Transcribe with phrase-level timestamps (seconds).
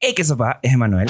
[0.00, 1.08] Hey, qué sopa, es Emanuel.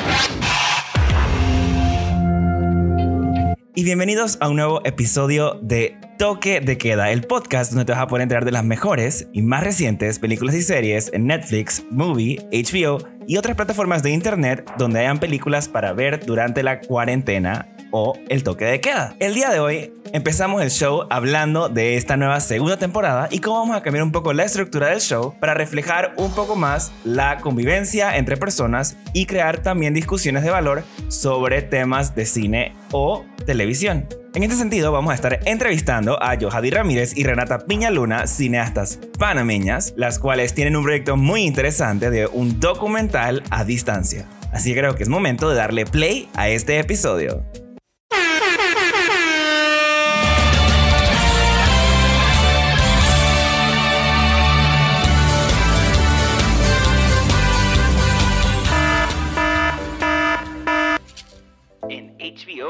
[3.75, 8.01] Y bienvenidos a un nuevo episodio de Toque de Queda, el podcast donde te vas
[8.01, 12.39] a poder enterar de las mejores y más recientes películas y series en Netflix, Movie,
[12.51, 18.19] HBO y otras plataformas de internet donde hayan películas para ver durante la cuarentena o
[18.29, 19.15] el toque de queda.
[19.19, 23.61] El día de hoy empezamos el show hablando de esta nueva segunda temporada y cómo
[23.61, 27.39] vamos a cambiar un poco la estructura del show para reflejar un poco más la
[27.39, 34.07] convivencia entre personas y crear también discusiones de valor sobre temas de cine o televisión.
[34.35, 39.95] En este sentido, vamos a estar entrevistando a Johadi Ramírez y Renata Piñaluna, cineastas panameñas,
[39.97, 44.27] las cuales tienen un proyecto muy interesante de un documental a distancia.
[44.53, 47.43] Así que creo que es momento de darle play a este episodio.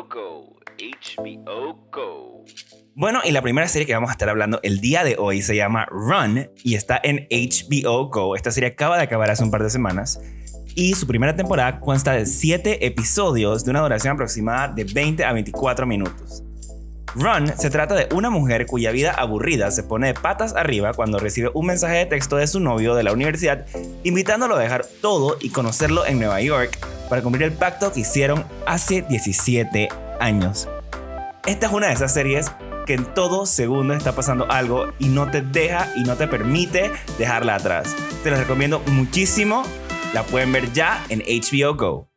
[0.09, 0.59] Go.
[0.79, 2.45] HBO Go.
[2.95, 5.57] Bueno, y la primera serie que vamos a estar hablando el día de hoy se
[5.57, 8.37] llama Run y está en HBO Go.
[8.37, 10.21] Esta serie acaba de acabar hace un par de semanas
[10.75, 15.33] y su primera temporada consta de 7 episodios de una duración aproximada de 20 a
[15.33, 16.43] 24 minutos.
[17.15, 21.19] Run se trata de una mujer cuya vida aburrida se pone de patas arriba cuando
[21.19, 23.67] recibe un mensaje de texto de su novio de la universidad
[24.05, 28.45] invitándolo a dejar todo y conocerlo en Nueva York para cumplir el pacto que hicieron
[28.67, 29.89] hace 17
[30.21, 30.69] años.
[31.47, 32.53] Esta es una de esas series
[32.87, 36.91] que en todo segundo está pasando algo y no te deja y no te permite
[37.19, 37.95] dejarla atrás.
[38.23, 39.63] Te la recomiendo muchísimo.
[40.15, 42.08] La pueden ver ya en HBO Go.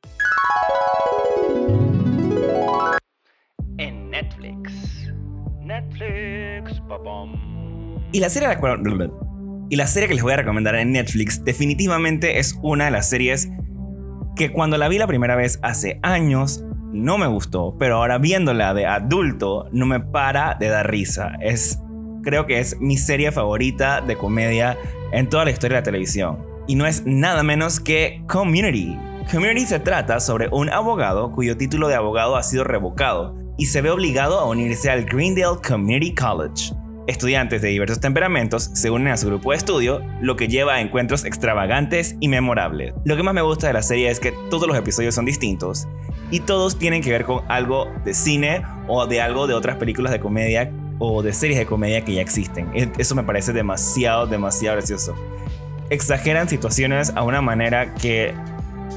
[9.70, 13.10] Y la serie que les voy a recomendar en Netflix definitivamente es una de las
[13.10, 13.50] series
[14.36, 18.74] que cuando la vi la primera vez hace años no me gustó, pero ahora viéndola
[18.74, 21.34] de adulto no me para de dar risa.
[21.42, 21.80] Es
[22.24, 24.78] creo que es mi serie favorita de comedia
[25.12, 28.98] en toda la historia de la televisión y no es nada menos que Community.
[29.32, 33.82] Community se trata sobre un abogado cuyo título de abogado ha sido revocado y se
[33.82, 36.74] ve obligado a unirse al Greendale Community College.
[37.12, 40.80] Estudiantes de diversos temperamentos se unen a su grupo de estudio, lo que lleva a
[40.80, 42.94] encuentros extravagantes y memorables.
[43.04, 45.90] Lo que más me gusta de la serie es que todos los episodios son distintos
[46.32, 50.14] y todos tienen que ver con algo de cine o de algo de otras películas
[50.14, 52.72] de comedia o de series de comedia que ya existen.
[52.74, 55.14] E, eso me parece demasiado, demasiado gracioso.
[55.90, 58.34] Exageran situaciones a una manera que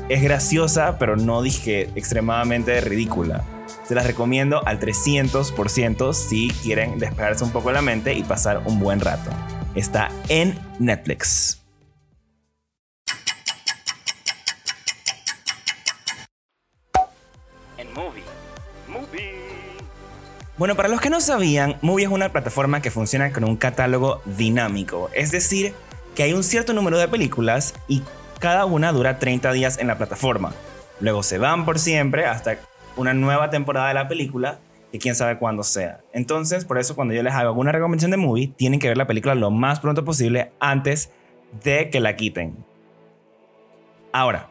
[0.08, 3.42] es graciosa, pero no dije extremadamente ridícula.
[3.84, 8.80] Se las recomiendo al 300% si quieren despejarse un poco la mente y pasar un
[8.80, 9.30] buen rato.
[9.74, 11.60] Está en Netflix.
[17.76, 18.22] En Movie.
[18.88, 19.34] Movie.
[20.56, 24.22] Bueno, para los que no sabían, Movie es una plataforma que funciona con un catálogo
[24.24, 25.10] dinámico.
[25.12, 25.74] Es decir,
[26.14, 28.02] que hay un cierto número de películas y
[28.38, 30.54] cada una dura 30 días en la plataforma.
[31.00, 32.60] Luego se van por siempre hasta
[32.96, 34.58] una nueva temporada de la película
[34.92, 36.00] y quién sabe cuándo sea.
[36.12, 39.06] Entonces, por eso cuando yo les hago alguna recomendación de movie, tienen que ver la
[39.06, 41.10] película lo más pronto posible antes
[41.64, 42.54] de que la quiten.
[44.12, 44.48] Ahora,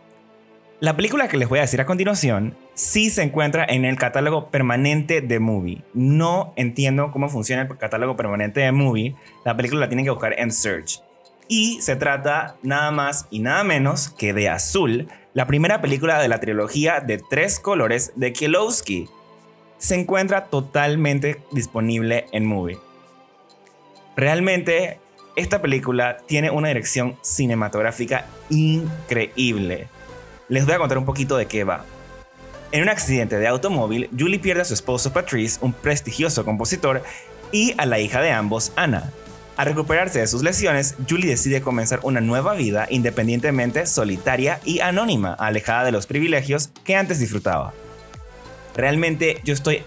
[0.81, 4.49] la película que les voy a decir a continuación sí se encuentra en el catálogo
[4.49, 5.81] permanente de Movie.
[5.93, 9.15] No entiendo cómo funciona el catálogo permanente de Movie.
[9.45, 11.01] La película la tienen que buscar en Search.
[11.47, 16.27] Y se trata nada más y nada menos que de Azul, la primera película de
[16.27, 19.09] la trilogía de tres colores de Kielowski.
[19.77, 22.77] Se encuentra totalmente disponible en Movie.
[24.15, 24.99] Realmente,
[25.35, 29.87] esta película tiene una dirección cinematográfica increíble.
[30.49, 31.83] Les voy a contar un poquito de qué va.
[32.71, 37.03] En un accidente de automóvil, Julie pierde a su esposo Patrice, un prestigioso compositor,
[37.51, 39.11] y a la hija de ambos, Anna,
[39.55, 45.33] al recuperarse de sus lesiones, Julie decide comenzar una nueva vida independientemente, solitaria y anónima,
[45.33, 47.73] alejada de los privilegios que antes disfrutaba.
[48.75, 49.83] Realmente yo estoy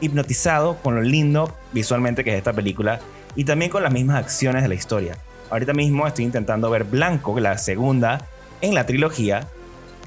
[0.00, 3.00] hipnotizado con lo lindo visualmente que es esta película
[3.34, 5.18] y también con las mismas acciones de la historia.
[5.50, 8.24] Ahorita mismo estoy intentando ver Blanco, la segunda
[8.60, 9.48] en la trilogía,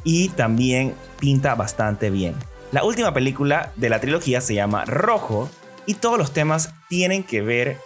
[0.04, 2.36] y también pinta bastante bien.
[2.72, 5.50] La última película de la trilogía se llama Rojo
[5.86, 7.78] y todos los temas tienen que ver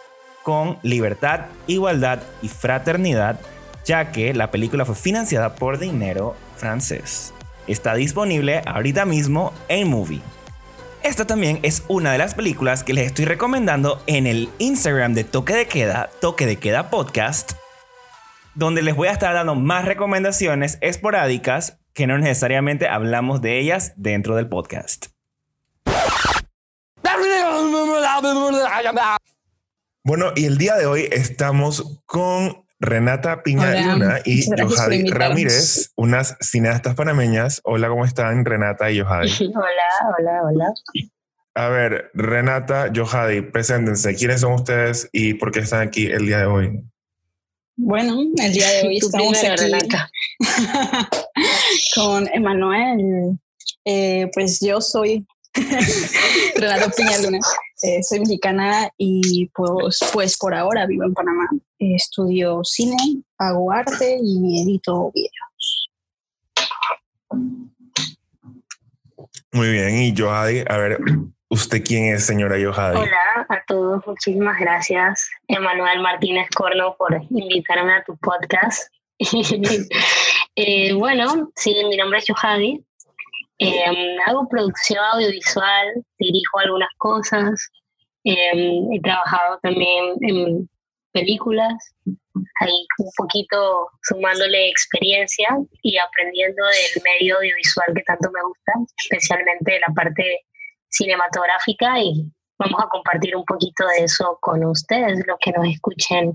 [0.45, 3.39] con libertad, igualdad y fraternidad,
[3.83, 7.33] ya que la película fue financiada por dinero francés.
[7.65, 10.21] Está disponible ahorita mismo en Movie.
[11.01, 15.23] Esta también es una de las películas que les estoy recomendando en el Instagram de
[15.23, 17.53] Toque de Queda, Toque de Queda Podcast,
[18.53, 23.93] donde les voy a estar dando más recomendaciones esporádicas que no necesariamente hablamos de ellas
[23.95, 25.07] dentro del podcast.
[30.05, 36.37] Bueno, y el día de hoy estamos con Renata Piña Luna y Yohadi Ramírez, unas
[36.41, 37.59] cineastas panameñas.
[37.63, 39.31] Hola, ¿cómo están Renata y Yohadi?
[39.55, 40.73] Hola, hola, hola.
[41.55, 44.13] A ver, Renata, Yohadi, preséntense.
[44.13, 46.83] ¿Quiénes son ustedes y por qué están aquí el día de hoy?
[47.75, 49.71] Bueno, el día de hoy estamos aquí
[51.95, 53.39] con Emanuel.
[53.83, 55.25] Eh, pues yo soy
[56.55, 57.39] Renato Piñaluna.
[57.83, 61.49] Eh, soy mexicana y pues, pues por ahora vivo en Panamá.
[61.79, 62.97] estudio cine,
[63.37, 65.89] hago arte y edito videos.
[69.51, 70.99] Muy bien, y Yohadi, a ver,
[71.49, 72.97] ¿usted quién es, señora Yohadi?
[72.97, 78.91] Hola a todos, muchísimas gracias, Emanuel Martínez Corno, por invitarme a tu podcast.
[80.57, 82.81] Eh, bueno, sí, mi nombre es Yohadi,
[83.57, 87.71] Em, hago producción audiovisual, dirijo algunas cosas,
[88.23, 90.69] em, he trabajado también en
[91.13, 91.73] películas,
[92.59, 95.47] ahí un poquito sumándole experiencia
[95.81, 100.41] y aprendiendo del medio audiovisual que tanto me gusta, especialmente la parte
[100.89, 102.25] cinematográfica y
[102.59, 106.33] vamos a compartir un poquito de eso con ustedes, los que nos escuchen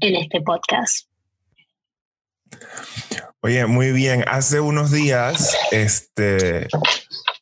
[0.00, 1.08] en este podcast.
[3.40, 4.24] Oye, muy bien.
[4.26, 6.68] Hace unos días este,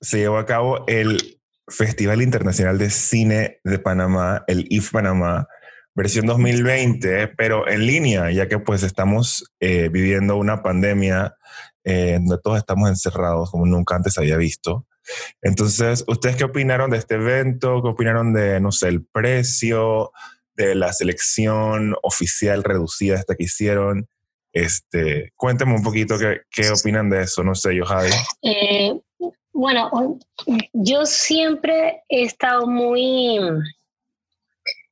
[0.01, 5.49] se llevó a cabo el Festival Internacional de Cine de Panamá, el IF Panamá,
[5.95, 11.37] versión 2020, pero en línea, ya que pues estamos eh, viviendo una pandemia
[11.85, 14.87] eh, donde todos estamos encerrados como nunca antes había visto.
[15.43, 17.83] Entonces, ¿ustedes qué opinaron de este evento?
[17.83, 20.11] ¿Qué opinaron de, no sé, el precio,
[20.56, 24.09] de la selección oficial reducida esta que hicieron?
[24.55, 28.11] Este, cuéntame un poquito qué, qué opinan de eso, no sé, yo, Javi.
[28.43, 28.95] Eh,
[29.53, 29.91] bueno,
[30.73, 33.41] yo siempre he estado muy,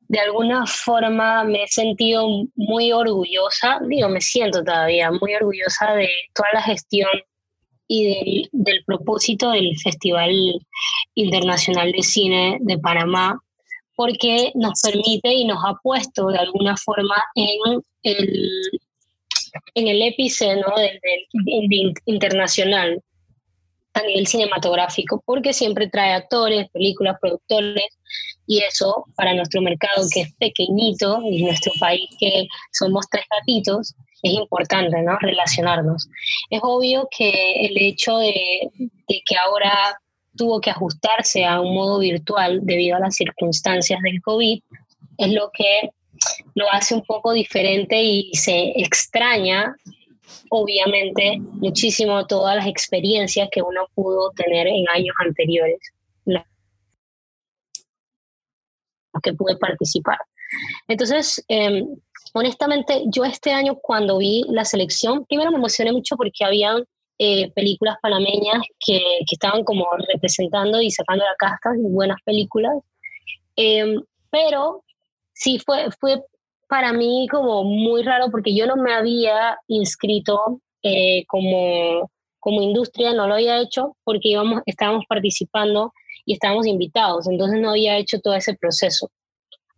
[0.09, 2.27] de alguna forma me he sentido
[2.57, 7.11] muy orgullosa, digo, me siento todavía muy orgullosa de toda la gestión
[7.87, 10.33] y del propósito del Festival
[11.15, 13.41] Internacional de Cine de Panamá,
[13.95, 18.51] porque nos permite y nos ha puesto de alguna forma en el
[19.75, 23.03] en el epicentro del, internacional
[23.95, 27.85] a nivel cinematográfico, porque siempre trae actores, películas, productores,
[28.47, 33.95] y eso para nuestro mercado que es pequeñito y nuestro país que somos tres gatitos,
[34.23, 35.19] es importante, ¿no?
[35.21, 36.09] Relacionarnos.
[36.51, 39.99] Es obvio que el hecho de, de que ahora
[40.37, 44.61] tuvo que ajustarse a un modo virtual debido a las circunstancias del COVID,
[45.19, 45.91] es lo que
[46.55, 49.75] lo hace un poco diferente y se extraña,
[50.51, 55.79] obviamente, muchísimo todas las experiencias que uno pudo tener en años anteriores,
[56.25, 56.43] los
[59.23, 60.19] que pude participar.
[60.89, 61.87] Entonces, em,
[62.35, 66.85] honestamente, yo este año cuando vi la selección, primero me emocioné mucho porque habían
[67.19, 72.73] eh, películas panameñas que, que, estaban como representando y sacando la casta, buenas películas.
[73.57, 74.83] Em, pero
[75.43, 76.23] sí fue, fue
[76.69, 83.13] para mí como muy raro porque yo no me había inscrito eh, como, como industria,
[83.13, 85.93] no lo había hecho porque íbamos, estábamos participando
[86.25, 89.11] y estábamos invitados, entonces no había hecho todo ese proceso.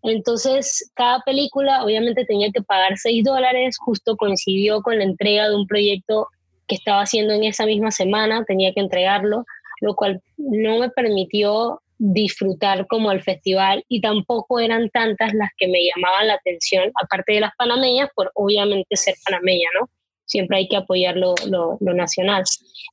[0.02, 5.56] Entonces, cada película obviamente tenía que pagar 6 dólares, justo coincidió con la entrega de
[5.56, 6.26] un proyecto
[6.68, 9.44] que estaba haciendo en esa misma semana, tenía que entregarlo,
[9.80, 15.68] lo cual no me permitió disfrutar como el festival y tampoco eran tantas las que
[15.68, 19.88] me llamaban la atención, aparte de las panameñas, por obviamente ser panameña, ¿no?
[20.26, 22.42] Siempre hay que apoyar lo, lo, nacional.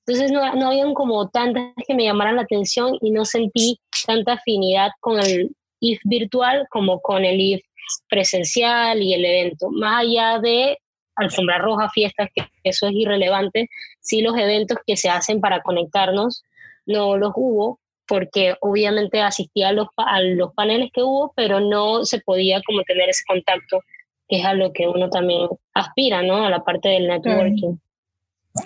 [0.05, 4.33] Entonces no, no habían como tantas que me llamaran la atención y no sentí tanta
[4.33, 7.61] afinidad con el IF virtual como con el IF
[8.09, 9.69] presencial y el evento.
[9.71, 10.77] Más allá de
[11.15, 13.69] alfombra roja, fiestas, que eso es irrelevante,
[14.01, 16.43] sí los eventos que se hacen para conectarnos
[16.85, 17.79] no los hubo
[18.11, 22.83] porque obviamente asistía a los, a los paneles que hubo, pero no se podía como
[22.83, 23.79] tener ese contacto,
[24.27, 26.45] que es a lo que uno también aspira, ¿no?
[26.45, 27.77] A la parte del networking.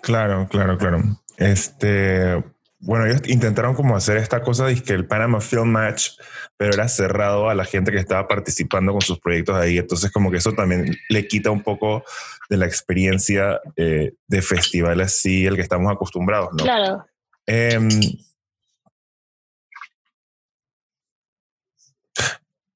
[0.02, 0.98] Claro, claro, claro.
[1.38, 2.44] Este,
[2.80, 6.14] bueno, ellos intentaron como hacer esta cosa de que el Panama Film Match,
[6.58, 9.78] pero era cerrado a la gente que estaba participando con sus proyectos ahí.
[9.78, 12.04] Entonces, como que eso también le quita un poco
[12.50, 16.64] de la experiencia eh, de festival así, el que estamos acostumbrados, ¿no?
[16.64, 17.06] Claro.
[17.46, 17.90] Em,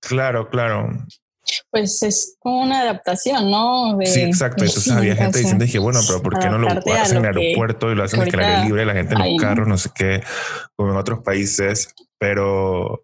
[0.02, 0.90] Claro, claro.
[1.72, 3.98] Pues es como una adaptación, ¿no?
[4.06, 4.64] sí, exacto.
[4.64, 7.92] Entonces había gente diciendo, dije, bueno, pero ¿por qué no lo hacen en el aeropuerto
[7.92, 10.24] y lo hacen en el aire libre, la gente en los carros, no sé qué,
[10.76, 11.94] como en otros países?
[12.18, 13.04] Pero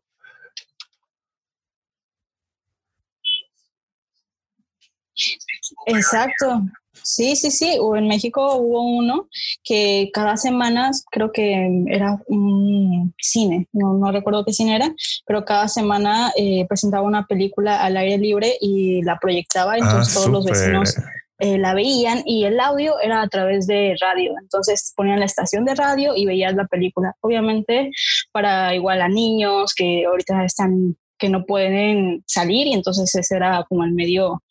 [5.87, 6.63] Exacto.
[7.05, 7.77] Sí, sí, sí.
[7.95, 9.29] En México hubo uno
[9.63, 14.91] que cada semana, creo que era un cine, no, no recuerdo qué cine era,
[15.27, 20.15] pero cada semana eh, presentaba una película al aire libre y la proyectaba, ah, entonces
[20.15, 20.95] todos los vecinos
[21.37, 24.33] eh, la veían y el audio era a través de radio.
[24.41, 27.13] Entonces ponían la estación de radio y veías la película.
[27.21, 27.91] Obviamente
[28.31, 33.63] para igual a niños que ahorita están que no pueden salir y entonces ese era
[33.69, 34.41] como el medio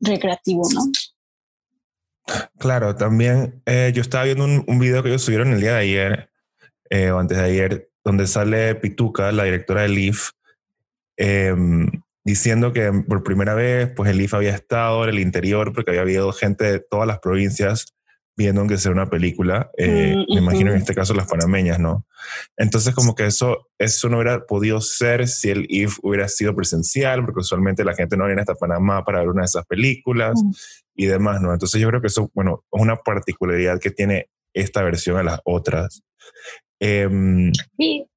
[0.00, 0.82] recreativo, ¿no?
[2.58, 6.30] Claro, también eh, yo estaba viendo un, video que ellos subieron el día de ayer,
[6.90, 10.30] eh, o antes de ayer, donde sale Pituca, la directora del IF,
[11.16, 11.90] em,
[12.24, 16.02] diciendo que por primera vez, pues el IF había estado en el interior porque había
[16.02, 17.94] habido gente de todas las provincias
[18.36, 22.06] viendo que sea una película, eh, mm, me imagino en este caso las panameñas, ¿no?
[22.56, 27.24] Entonces como que eso, eso no hubiera podido ser si el IF hubiera sido presencial,
[27.24, 30.50] porque usualmente la gente no viene hasta Panamá para ver una de esas películas mm.
[30.94, 31.52] y demás, ¿no?
[31.52, 35.40] Entonces yo creo que eso, bueno, es una particularidad que tiene esta versión a las
[35.44, 36.02] otras.
[36.80, 37.52] Em,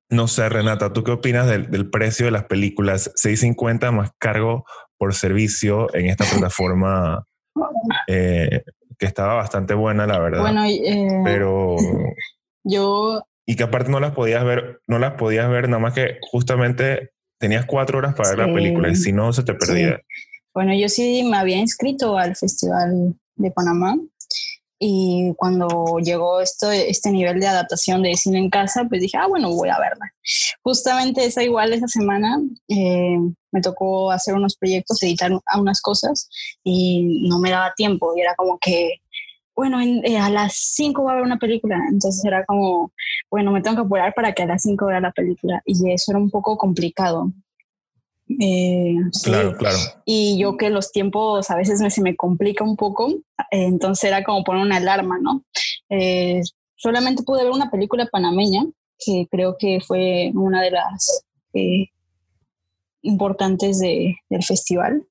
[0.09, 3.11] no sé, Renata, ¿tú qué opinas del, del precio de las películas?
[3.15, 4.65] 6.50 más cargo
[4.97, 7.25] por servicio en esta plataforma
[8.07, 8.63] eh,
[8.97, 10.41] que estaba bastante buena, la verdad.
[10.41, 11.75] Bueno, eh, pero
[12.63, 16.17] yo y que aparte no las podías ver, no las podías ver nada más que
[16.21, 20.01] justamente tenías cuatro horas para ver la película y si no se te perdía.
[20.53, 23.95] Bueno, yo sí me había inscrito al Festival de Panamá
[24.79, 29.27] y cuando llegó esto, este nivel de adaptación de cine en casa, pues dije, ah,
[29.27, 30.11] bueno, voy a verla.
[30.63, 33.17] Justamente esa igual esa semana eh,
[33.51, 36.29] me tocó hacer unos proyectos, editar unas cosas
[36.63, 39.01] y no me daba tiempo y era como que,
[39.55, 42.91] bueno, eh, a las 5 va a haber una película, entonces era como,
[43.31, 46.11] bueno, me tengo que apurar para que a las 5 vea la película y eso
[46.11, 47.31] era un poco complicado.
[48.27, 49.77] Eh, claro, claro.
[50.05, 53.13] Y yo que los tiempos a veces me, se me complica un poco,
[53.51, 55.43] entonces era como poner una alarma, ¿no?
[56.77, 58.65] solamente pude ver una película panameña,
[58.99, 61.25] que creo que fue una de las
[63.05, 65.03] importantes de, del festival.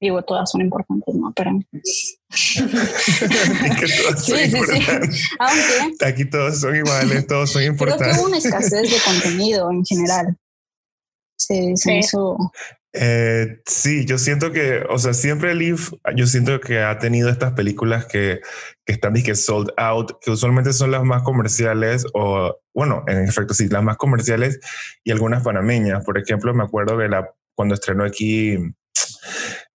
[0.00, 1.32] Digo, todas son importantes, ¿no?
[1.36, 1.52] Pero...
[2.30, 2.56] sí,
[4.16, 4.82] sí, sí.
[5.38, 6.04] Aunque...
[6.04, 8.08] Aquí todos son iguales, todos son importantes.
[8.08, 10.36] Creo que hubo una escasez de contenido en general.
[11.46, 12.36] Se, se hizo...
[12.94, 17.54] Eh, sí, yo siento que, o sea, siempre Leaf, yo siento que ha tenido estas
[17.54, 18.40] películas que,
[18.84, 23.54] que están que sold out, que usualmente son las más comerciales o, bueno, en efecto,
[23.54, 24.60] sí, las más comerciales
[25.04, 26.04] y algunas panameñas.
[26.04, 28.58] Por ejemplo, me acuerdo que la cuando estrenó aquí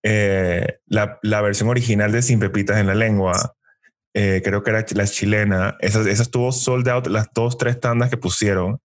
[0.03, 3.55] eh, la, la, versión original de Sin Pepitas en la Lengua,
[4.19, 8.09] eh, creo que era la chilena, esa, esa estuvo sold out las dos, tres tandas
[8.09, 8.79] que pusieron.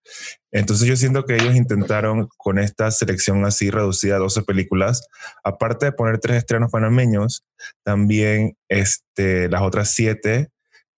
[0.51, 5.09] Entonces yo siento que ellos intentaron con esta selección así reducida a 12 películas,
[5.43, 7.47] aparte de poner tres estrenos panameños,
[7.83, 10.49] también este, las otras siete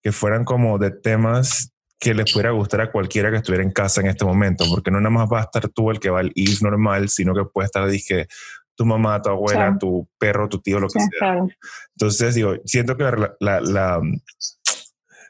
[0.03, 4.01] que fueran como de temas que les pudiera gustar a cualquiera que estuviera en casa
[4.01, 6.33] en este momento, porque no nada más va a estar tú el que va al
[6.35, 8.27] IF normal, sino que puede estar, dije,
[8.75, 11.45] tu mamá, tu abuela, tu perro, tu tío, lo que sea.
[11.95, 14.01] Entonces, digo, siento que la, la, la,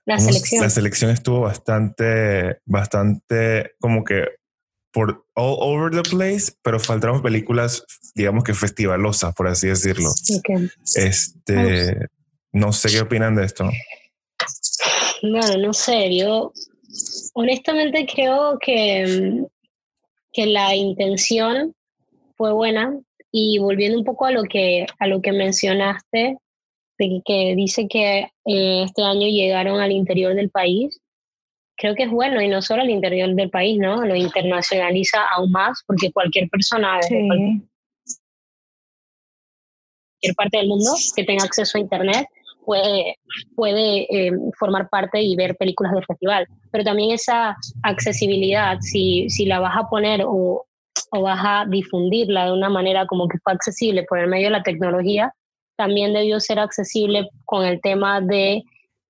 [0.06, 0.62] la selección.
[0.62, 4.26] la selección estuvo bastante, bastante como que
[4.92, 7.84] por all over the place, pero faltaron películas,
[8.16, 10.10] digamos que festivalosas, por así decirlo.
[10.96, 12.08] Este,
[12.54, 13.70] no sé qué opinan de esto.
[15.22, 16.54] Bueno, no sé, yo
[17.34, 19.44] honestamente creo que,
[20.32, 21.76] que la intención
[22.38, 22.98] fue buena
[23.38, 26.38] y volviendo un poco a lo que, a lo que mencionaste,
[26.98, 31.02] de que, dice que eh, este año llegaron al interior del país,
[31.76, 34.06] creo que es bueno y no solo al interior del país, ¿no?
[34.06, 37.10] Lo internacionaliza aún más porque cualquier persona de
[40.22, 42.28] cualquier parte del mundo que tenga acceso a Internet
[42.64, 43.18] puede,
[43.54, 46.48] puede eh, formar parte y ver películas del festival.
[46.72, 50.66] Pero también esa accesibilidad, si, si la vas a poner o,
[51.12, 54.52] o vas a difundirla de una manera como que fue accesible por el medio de
[54.52, 55.34] la tecnología,
[55.76, 58.64] también debió ser accesible con el tema de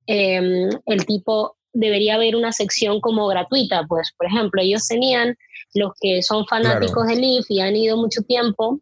[0.07, 5.35] em, el tipo, debería haber una sección como gratuita, pues, por ejemplo, ellos tenían
[5.73, 8.79] los que son fanáticos del IF y han ido mucho tiempo,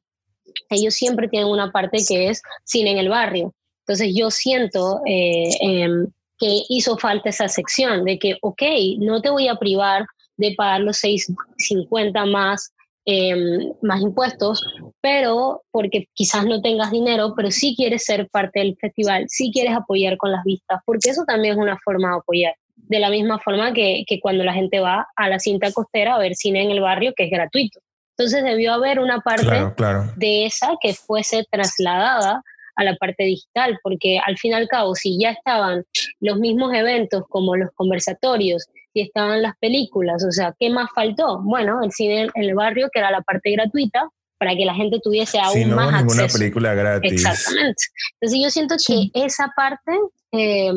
[0.69, 3.53] ellos siempre tienen una parte que es cine en el barrio.
[3.85, 6.07] Entonces yo siento eh, em,
[6.37, 8.61] que hizo falta esa sección de que, ok,
[8.99, 10.05] no te voy a privar
[10.37, 12.72] de pagar los 6.50 más,
[13.05, 14.63] em, más impuestos,
[15.01, 19.75] pero porque quizás no tengas dinero, pero sí quieres ser parte del festival, sí quieres
[19.75, 22.55] apoyar con las vistas, porque eso también es una forma de apoyar.
[22.75, 26.19] De la misma forma que, que cuando la gente va a la cinta costera a
[26.19, 27.79] ver cine en el barrio, que es gratuito.
[28.17, 29.73] Entonces debió haber una parte
[30.17, 32.43] de esa que fuese trasladada
[32.75, 35.83] a la parte digital, porque al fin y al cabo, si ya estaban
[36.19, 41.41] los mismos eventos como los conversatorios, si estaban las películas, o sea, ¿qué más faltó?
[41.41, 44.07] Bueno, el cine en el barrio, que era la parte gratuita,
[44.37, 47.11] para que la gente tuviese aún sí, no más ninguna película gratis.
[47.13, 47.83] Exactamente.
[48.19, 49.91] Entonces yo siento que esa parte,
[50.31, 50.71] eh,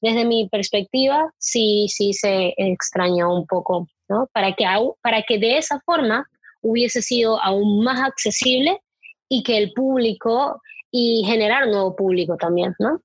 [0.00, 4.28] desde mi perspectiva, sí, sí se extrañó un poco, ¿no?
[4.32, 4.64] Para que,
[5.02, 6.26] para que de esa forma
[6.62, 8.80] hubiese sido aún más accesible
[9.28, 13.00] y que el público y generar nuevo público también, ¿no?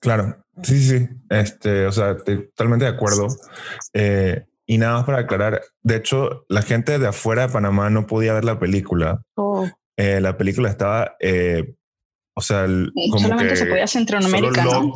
[0.00, 3.28] Claro, sí, sí, este, o sea, totalmente de acuerdo.
[3.92, 8.06] Eh, y nada más para aclarar, de hecho, la gente de afuera de Panamá no
[8.06, 9.22] podía ver la película.
[9.36, 9.68] Oh.
[9.96, 11.74] Eh, la película estaba, eh,
[12.34, 14.94] o sea, como solamente se podía Centroamérica, ¿no?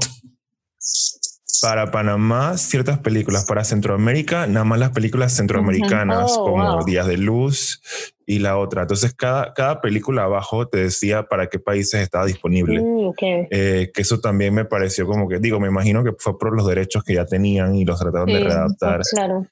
[1.63, 7.17] Para Panamá ciertas películas, para Centroamérica nada más las películas centroamericanas oh, como Días de
[7.17, 7.83] Luz
[8.27, 8.83] y la otra.
[8.83, 12.81] Entonces cada, cada película abajo te decía para qué países estaba disponible.
[12.81, 13.13] Mm,
[13.51, 16.67] eh, que eso también me pareció como que, digo, me imagino que fue por los
[16.67, 19.01] derechos que ya tenían y los trataron de readaptar.
[19.11, 19.47] Claro.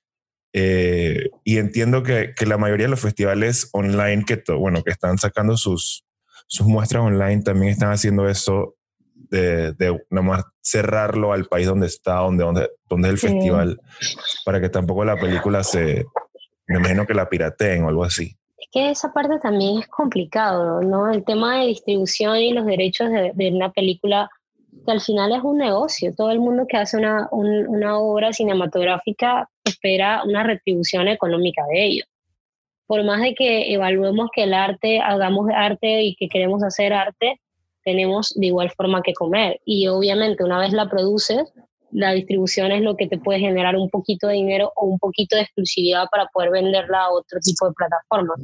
[0.53, 5.19] Eh, y entiendo que, que, la mayoría de los festivales online que, bueno, que están
[5.19, 6.05] sacando sus,
[6.47, 8.78] sus muestras online también están haciendo eso
[9.31, 13.81] de, de nomás cerrarlo al país donde está, donde, donde, donde es el festival,
[14.45, 16.05] para que tampoco la película se,
[16.67, 18.37] me imagino que la pirateen o algo así.
[18.59, 21.11] Es que esa parte también es complicado, ¿no?
[21.11, 24.29] El tema de distribución y los derechos de, de una película,
[24.85, 26.15] que al final es un negocio.
[26.15, 32.05] Todo el mundo que hace una, una obra cinematográfica espera una retribución económica de ello.
[32.87, 37.41] Por más de que evaluemos que el arte, hagamos arte y que queremos hacer arte,
[37.89, 39.61] tenemos de igual forma que comer.
[39.65, 41.51] Y obviamente una vez la produces,
[41.91, 45.37] la distribución es lo que te puede generar un poquito de dinero o un poquito
[45.37, 48.39] de exclusividad para poder venderla a otro tipo de plataformas.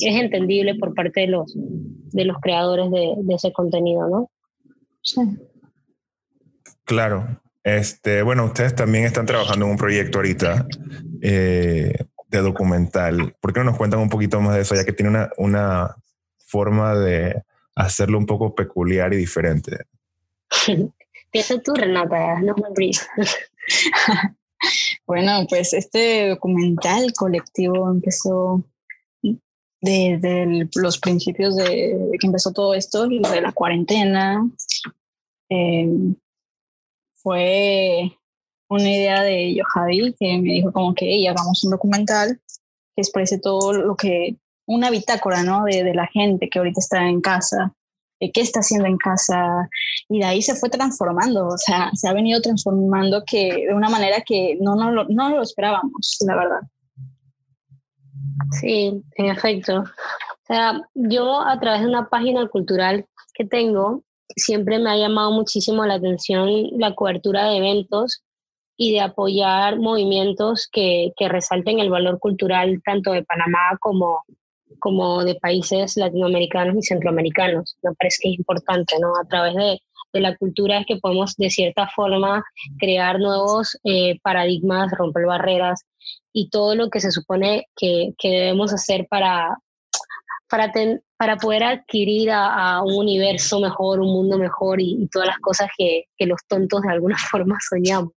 [0.00, 4.30] es entendible por parte de los, de los creadores de, ese contenido, ¿no?
[6.84, 7.40] Claro.
[7.62, 10.66] Este, bueno, ustedes también están trabajando en un proyecto ahorita
[11.20, 11.94] eh,
[12.26, 13.34] de documental.
[13.40, 15.94] ¿Por qué no nos cuentan un poquito más de eso, ya que tiene una, una
[16.44, 17.40] forma de,
[17.74, 19.86] hacerlo un poco peculiar y diferente.
[21.30, 22.90] Piensa tú, Renata, no me
[25.06, 28.62] Bueno, pues este documental colectivo empezó
[29.80, 34.48] desde los principios de, que empezó todo esto, de la cuarentena.
[35.48, 36.14] Em,
[37.14, 38.12] fue
[38.68, 42.40] una idea de Yojavi que me dijo como que hagamos un documental
[42.94, 45.64] que exprese todo lo que una bitácora, ¿no?
[45.64, 47.72] De, la gente que ahorita está en casa,
[48.18, 49.68] qué está haciendo en casa,
[50.08, 53.88] y de ahí se fue transformando, o sea, se ha venido transformando que, de una
[53.88, 56.60] manera que no, no, no lo esperábamos, la verdad.
[58.60, 59.80] Sí, en efecto.
[59.80, 64.02] O sea, yo a través de una página cultural que tengo,
[64.36, 66.48] siempre me ha llamado muchísimo la atención
[66.78, 68.22] la cobertura de eventos
[68.76, 74.24] y de apoyar movimientos que, que resalten el valor cultural tanto de Panamá como,
[74.78, 77.76] como de países latinoamericanos y centroamericanos.
[77.82, 79.08] Me parece que es importante, ¿no?
[79.16, 79.78] A través de,
[80.12, 82.44] de la cultura es que podemos de cierta forma
[82.78, 85.84] crear nuevos eh, paradigmas, romper barreras
[86.32, 89.58] y todo lo que se supone que, que debemos hacer para,
[90.52, 90.70] para,
[91.16, 96.04] para poder adquirir a, un universo mejor, un mundo mejor y, todas las cosas que,
[96.14, 98.12] que, los tontos de alguna forma soñamos.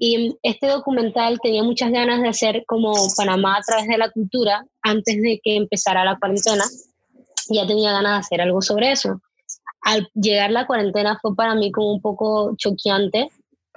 [0.00, 4.64] Y este documental tenía muchas ganas de hacer como Panamá a través de la cultura
[4.82, 6.64] antes de que empezara la cuarentena.
[7.48, 9.20] Ya tenía ganas de hacer algo sobre eso.
[9.82, 13.28] Al llegar la cuarentena fue para mí como un poco choqueante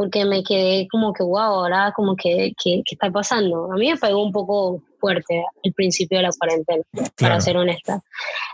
[0.03, 3.71] porque me quedé como que, wow, ahora como que, ¿qué está pasando?
[3.71, 6.83] A mí me pegó un poco fuerte el principio de la cuarentena,
[7.17, 8.01] para ser honesta.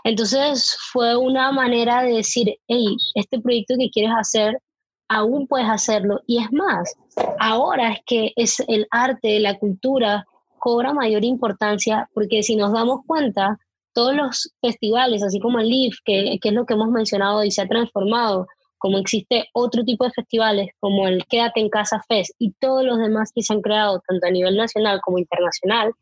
[0.04, 4.60] Entonces fue una manera de decir, hey, este proyecto que quieres hacer
[5.08, 6.20] aún puedes hacerlo.
[6.28, 6.94] Y es más,
[7.40, 10.24] ahora es que es el arte, la cultura
[10.60, 13.58] cobra mayor importancia porque si nos damos cuenta,
[13.92, 17.50] todos los festivales, así como el LIF, que, que es lo que hemos mencionado y
[17.50, 18.46] se ha transformado,
[18.80, 22.98] como existe otro tipo de festivales como el Quédate en Casa Fest y todos los
[22.98, 25.92] demás que se han creado tanto a nivel nacional como internacional,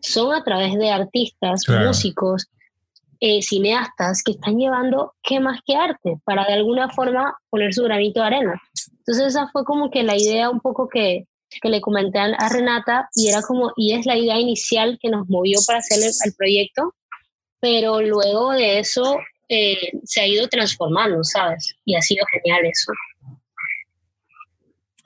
[0.00, 2.46] son a través de artistas, músicos,
[3.20, 7.82] eh, cineastas que están llevando qué más que arte para de alguna forma poner su
[7.82, 8.62] granito de arena.
[8.98, 11.26] Entonces esa fue como que la idea un poco que,
[11.60, 15.28] que le comenté a Renata y era como, y es la idea inicial que nos
[15.28, 16.94] movió para hacer el, proyecto,
[17.60, 21.74] pero luego de eso eh, se ha ido transformando, ¿sabes?
[21.84, 22.92] Y ha sido genial eso.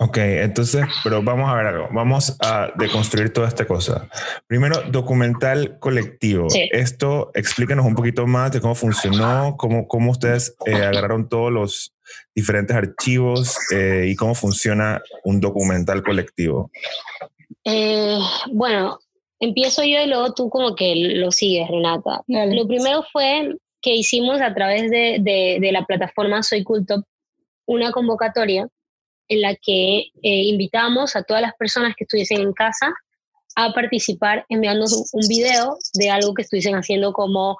[0.05, 1.89] Ok, entonces, pero vamos a ver algo.
[1.93, 4.09] Vamos a deconstruir toda esta cosa.
[4.49, 6.49] Primero, documental colectivo.
[6.73, 11.95] Esto, explícanos un poquito más de cómo funcionó, cómo, cómo ustedes eh, agarraron todos los
[12.35, 16.73] diferentes archivos eh, y cómo funciona un documental colectivo.
[17.65, 18.19] Eh,
[18.51, 18.99] bueno,
[19.39, 22.23] empiezo yo y luego tú como que lo sigues, Renata.
[22.27, 27.05] Lo primero fue que hicimos a través de, de, de la plataforma Soy Culto
[27.67, 28.69] una convocatoria
[29.29, 32.93] en la que eh, invitamos a todas las personas que estuviesen en casa
[33.55, 37.57] a participar enviando un video de algo que estuviesen haciendo como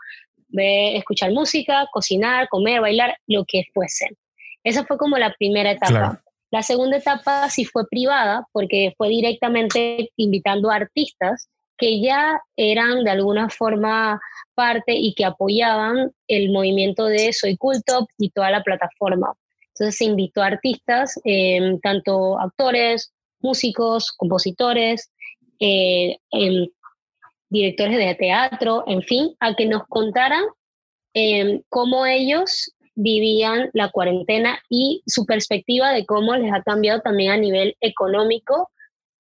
[0.49, 4.17] de escuchar música, cocinar, comer, bailar, lo que fuese.
[4.65, 6.23] Esa fue como la primera etapa.
[6.51, 11.49] La segunda etapa sí fue privada porque fue directamente invitando a artistas
[11.83, 14.21] que ya eran de alguna forma
[14.55, 19.35] parte y que apoyaban el movimiento de Soy Culto y toda la plataforma.
[19.75, 25.11] Entonces se invitó a artistas, em, tanto actores, músicos, compositores,
[25.59, 26.69] eh, em,
[27.51, 30.45] directores de teatro, en fin, a que nos contaran
[31.15, 37.33] em, cómo ellos vivían la cuarentena y su perspectiva de cómo les ha cambiado también
[37.33, 38.71] a nivel económico,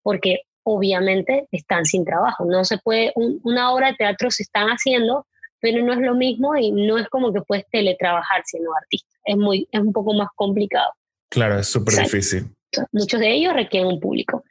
[0.02, 2.44] porque obviamente están sin trabajo.
[2.44, 5.26] No se puede, una obra de teatro se están haciendo,
[5.60, 9.16] pero no es lo mismo y no es como que puedes teletrabajar siendo artista.
[9.24, 10.92] Es, muy, es un poco más complicado.
[11.28, 12.46] Claro, es súper difícil.
[12.90, 14.44] Muchos de ellos requieren un público.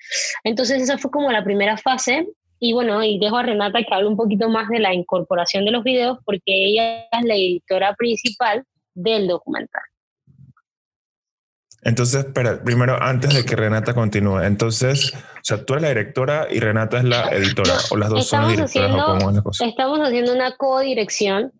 [0.43, 2.27] Entonces esa fue como la primera fase
[2.59, 5.71] y bueno, y dejo a Renata que hable un poquito más de la incorporación de
[5.71, 9.81] los videos porque ella es la editora principal del documental.
[11.83, 16.47] Entonces, espera, primero, antes de que Renata continúe, entonces, o sea, tú eres la directora
[16.51, 19.65] y Renata es la editora, o las dos son directoras, o cómo es la cosa.
[19.65, 21.51] Estamos haciendo una codirección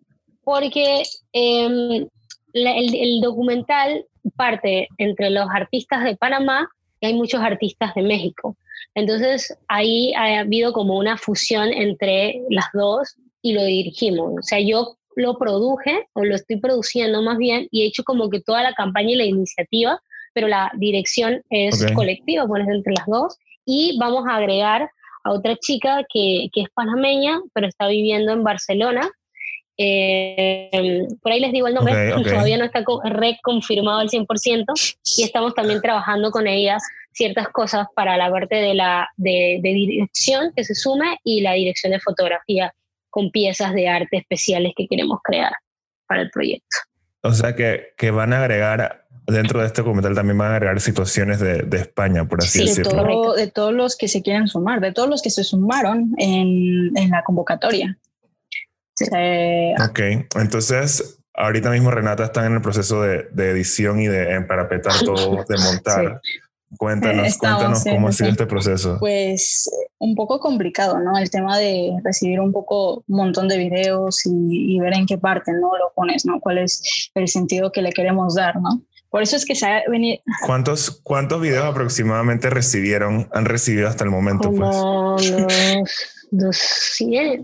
[0.44, 2.06] porque em,
[2.52, 4.04] el, documental
[4.36, 6.68] parte entre los artistas de Panamá
[7.00, 8.56] y hay muchos artistas de México.
[8.94, 14.34] Entonces, ahí ha habido como una fusión entre las dos y lo dirigimos.
[14.38, 18.30] O sea, yo lo produje o lo estoy produciendo más bien y he hecho como
[18.30, 20.00] que toda la campaña y la iniciativa
[20.32, 23.38] pero la dirección es colectiva, pones entre las dos.
[23.64, 24.90] Y vamos a agregar
[25.24, 29.08] a otra chica que, que es panameña, pero está viviendo en Barcelona.
[29.78, 34.64] Eh, por ahí les digo el nombre, todavía no está reconfirmado al 100%
[35.16, 36.78] y estamos también trabajando con ella
[37.12, 41.52] ciertas cosas para la parte de la de, de dirección que se sume y la
[41.52, 42.72] dirección de fotografía
[43.10, 45.52] con piezas de arte especiales que queremos crear
[46.06, 46.76] para el proyecto.
[47.22, 50.80] O sea que, que van a agregar dentro de este documental también van a agregar
[50.80, 53.34] situaciones de, de España, por así decirlo.
[53.34, 56.96] De, de todos los que se quieren sumar, de todos los que se sumaron en,
[56.96, 57.98] en la convocatoria.
[59.00, 60.00] ok,
[60.36, 65.44] entonces ahorita mismo Renata está en el proceso de, de edición y de emparapetar todo,
[65.48, 66.20] de montar.
[66.78, 68.96] Cuéntanos, cuéntanos cómo ha sido este proceso.
[68.98, 71.18] Pues un poco complicado, ¿no?
[71.18, 75.18] El tema de recibir un poco un montón de videos y, y, ver en qué
[75.18, 75.76] parte, ¿no?
[75.76, 76.40] Lo pones, ¿no?
[76.40, 78.82] ¿Cuál es el sentido que le queremos dar, ¿no?
[79.12, 80.18] Por eso es que se ha venido.
[80.46, 84.48] ¿Cuántos, ¿Cuántos videos aproximadamente recibieron, han recibido hasta el momento?
[84.48, 86.24] Como pues?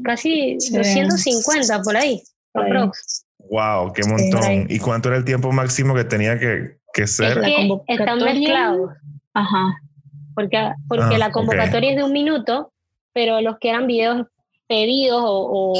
[0.02, 2.22] casi 250 por ahí.
[3.50, 4.66] Wow, qué montón.
[4.70, 7.37] ¿Y cuánto era el tiempo máximo que tenía que, que ser?
[7.37, 8.90] Es que están mezclados.
[9.35, 9.78] Ajá.
[10.35, 12.72] Porque, porque ah, la convocatoria es de un minuto,
[13.12, 14.26] pero los que eran videos
[14.68, 15.74] pedidos o,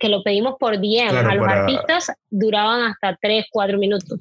[0.00, 4.18] que lo pedimos por DM a los artistas duraban hasta 3, 4 minutos.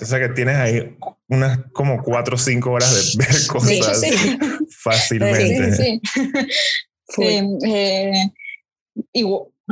[0.00, 0.96] O que tienes ahí
[1.28, 4.06] unas como cuatro o cinco horas de ver cosas
[4.78, 5.72] fácilmente.
[5.72, 6.00] Sí,
[7.08, 7.22] sí.
[7.64, 8.30] eh,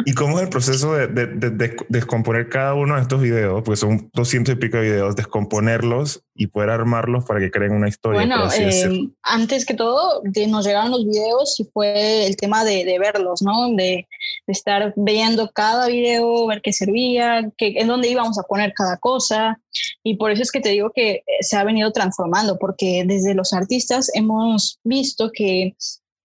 [0.07, 3.63] ¿Y cómo es el proceso de, de, descomponer cada uno de estos videos?
[3.65, 7.89] Pues son 200 y pico de videos, descomponerlos y poder armarlos para que creen una
[7.89, 8.19] historia.
[8.19, 13.41] Bueno, eh, antes que todo, nos llegaron los videos y fue el tema de, verlos,
[13.43, 13.73] ¿no?
[13.77, 14.09] De,
[14.49, 19.61] estar viendo cada video, ver qué servía, qué, en dónde íbamos a poner cada cosa.
[20.07, 23.35] Y por eso es que te digo que eh, se ha venido transformando, porque desde
[23.35, 25.75] los artistas hemos visto que,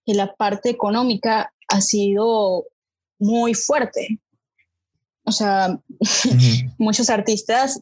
[0.05, 2.65] que la parte económica ha sido
[3.19, 4.19] muy fuerte.
[5.23, 5.79] O sea,
[6.77, 7.81] muchos artistas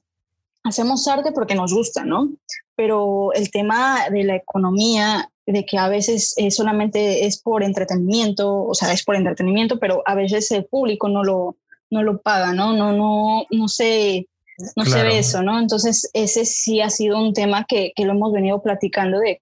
[0.63, 2.29] hacemos arte porque nos gusta, ¿no?
[2.75, 8.75] Pero el tema de la economía, de que a veces solamente es por entretenimiento, o
[8.75, 11.55] sea, es por entretenimiento, pero a veces el público no lo,
[11.89, 12.73] no lo paga, ¿no?
[12.73, 14.27] No, no, no sé
[14.75, 15.59] no se ve eso, ¿no?
[15.59, 19.41] Entonces, ese sí ha sido un tema que, que, lo hemos venido platicando de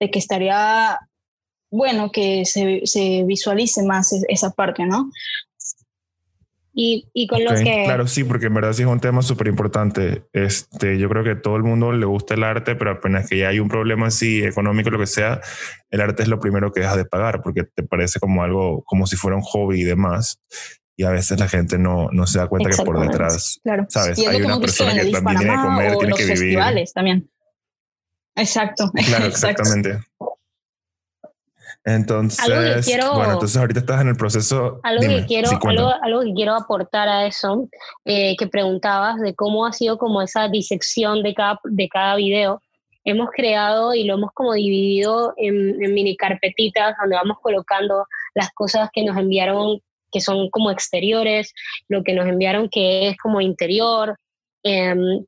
[0.00, 0.98] de que estaría
[1.70, 5.10] bueno que se, se visualice más esa parte, ¿no?
[6.78, 7.84] Y, y con lo que...
[7.86, 10.24] Claro, sí, porque en verdad sí es un tema súper importante.
[10.34, 13.38] Este, yo creo que a todo el mundo le gusta el arte, pero apenas que
[13.38, 15.40] ya hay un problema así económico, lo que sea,
[15.90, 19.06] el arte es lo primero que dejas de pagar, porque te parece como algo, como
[19.06, 20.38] si fuera un hobby y demás.
[20.96, 23.84] Y a veces la gente no, no se da cuenta que por detrás, claro.
[23.88, 24.18] ¿sabes?
[24.26, 26.38] Hay una persona que también tiene que comer, tiene que vivir.
[26.38, 27.30] festivales también.
[28.34, 28.90] Exacto.
[28.94, 30.00] Claro, exactamente.
[31.86, 32.44] Entonces,
[33.14, 34.80] bueno, entonces ahorita estás en el proceso.
[34.82, 35.50] Algo, que, quiero,
[36.02, 37.68] algo, que quiero aportar a eso,
[38.04, 42.60] eh, que preguntabas de cómo ha sido como esa disección de cada, de cada video.
[43.04, 48.04] Hemos creado y lo hemos como dividido en, mini carpetitas donde vamos colocando
[48.34, 49.78] las cosas que nos enviaron
[50.16, 51.52] que son como exteriores,
[51.88, 54.16] lo que nos enviaron que es como interior,
[54.62, 55.26] em,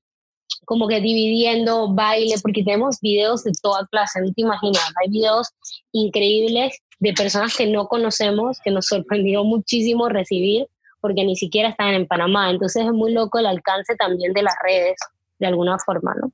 [0.65, 5.49] como que dividiendo baile, porque tenemos videos de toda clase, no te imaginas, hay videos
[5.93, 8.87] increíbles de personas que no conocemos, que nos
[9.27, 10.67] sorprendió muchísimo recibir,
[11.03, 14.55] porque ni siquiera están en Panamá, entonces es muy loco el alcance también de las
[14.67, 14.97] redes,
[15.39, 16.33] de alguna forma, ¿no?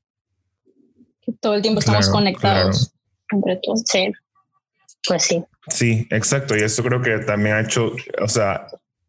[1.40, 2.93] Todo el tiempo estamos conectados
[3.33, 3.83] entre todos.
[3.87, 4.12] Sí,
[5.07, 5.45] pues sí.
[5.69, 8.67] Sí, exacto, y eso creo que también ha hecho, o sea,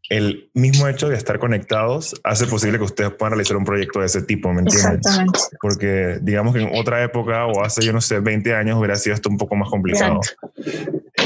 [0.09, 4.05] el mismo hecho de estar conectados hace posible que ustedes puedan realizar un proyecto de
[4.05, 4.97] ese tipo, ¿me entiendes?
[4.97, 5.39] Exactamente.
[5.59, 9.15] Porque digamos que en otra época o hace, yo no sé, 20 años hubiera sido
[9.15, 10.19] esto un poco más complicado.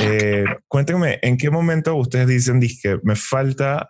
[0.02, 3.90] Eh, cuéntenme, ¿en qué momento ustedes dicen, que me falta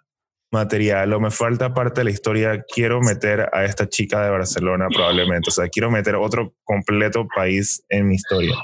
[0.52, 4.88] material o me falta parte de la historia, quiero meter a esta chica de Barcelona
[4.92, 8.56] probablemente, o sea, quiero meter otro completo país en mi historia?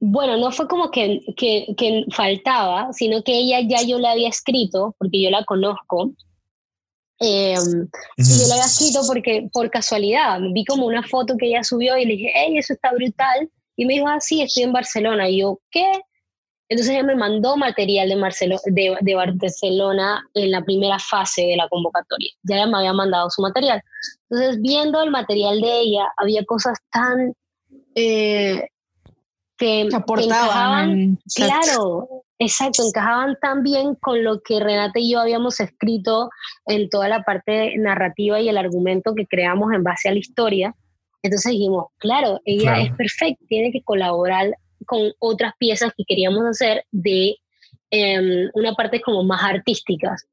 [0.00, 4.28] Bueno, no fue como que, que, que, faltaba, sino que ella ya yo la había
[4.28, 6.12] escrito, porque yo la conozco.
[7.22, 7.54] Eh,
[8.16, 12.06] Yo la había escrito porque por casualidad, vi como una foto que ella subió y
[12.06, 13.50] le dije, hey, eso está brutal.
[13.76, 15.28] Y me dijo, ah, sí, estoy en Barcelona.
[15.28, 15.84] Y yo, ¿qué?
[16.70, 21.56] Entonces ella me mandó material de, Marcelo, de, de Barcelona en la primera fase de
[21.56, 22.30] la convocatoria.
[22.44, 23.82] Ya ella me había mandado su material.
[24.30, 27.34] Entonces, viendo el material de ella, había cosas tan
[27.96, 28.66] eh,
[29.60, 36.30] que, encajaban, claro, exacto, encajaban tan bien con lo que Renata y yo habíamos escrito
[36.64, 40.74] en toda la parte narrativa y el argumento que creamos en base a la historia.
[41.22, 46.86] Entonces dijimos, claro, ella es perfecta, tiene que colaborar con otras piezas que queríamos hacer
[46.90, 47.36] de
[47.90, 50.26] em, una parte como más artísticas.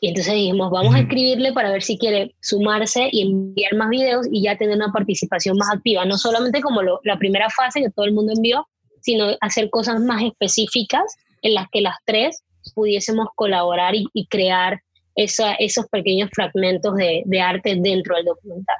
[0.00, 4.26] Y entonces dijimos, vamos a escribirle para ver si quiere sumarse y enviar más videos
[4.30, 8.06] y ya tener una participación más activa, no solamente como la primera fase que todo
[8.06, 8.66] el mundo envió,
[9.00, 14.82] sino hacer cosas más específicas en las que las tres pudiésemos colaborar y, crear
[15.16, 18.76] esa, esos pequeños fragmentos de, de arte dentro del documental.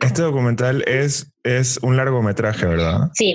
[0.00, 3.10] Este documental es, es un largometraje, ¿verdad?
[3.14, 3.34] Sí.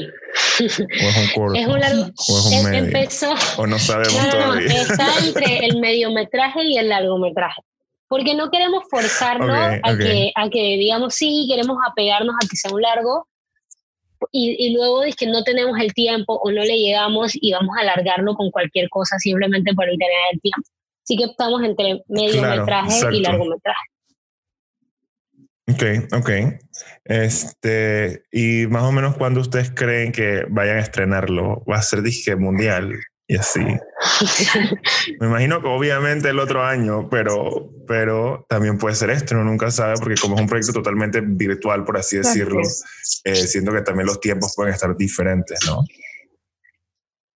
[0.60, 0.88] ¿O es un
[1.36, 1.60] corto?
[1.60, 2.04] Es un largo.
[2.04, 2.86] ¿O es un medio?
[2.86, 3.34] Empezó.
[3.58, 4.82] ¿O no sabemos todavía?
[4.82, 7.62] está entre el mediometraje y el largometraje.
[8.08, 12.72] Porque no queremos forzarlo a, Que, a que digamos, sí, queremos apegarnos a que sea
[12.72, 13.28] un largo.
[14.32, 17.76] Y, y luego es que no tenemos el tiempo o no le llegamos y vamos
[17.78, 20.70] a alargarlo con cualquier cosa simplemente por el tener el tiempo.
[21.04, 23.93] Así que estamos entre mediometraje y largometraje.
[25.68, 26.30] Ok, ok.
[27.06, 32.02] Este, y más o menos cuando ustedes creen que vayan a estrenarlo, va a ser
[32.02, 33.62] dije mundial y así.
[35.20, 39.72] Me imagino que obviamente el otro año, pero, pero también puede ser esto, uno nunca
[39.72, 42.62] sabe, porque como es un proyecto totalmente virtual, por así decirlo,
[43.24, 45.86] eh, siento que también los tiempos pueden estar diferentes, ¿no?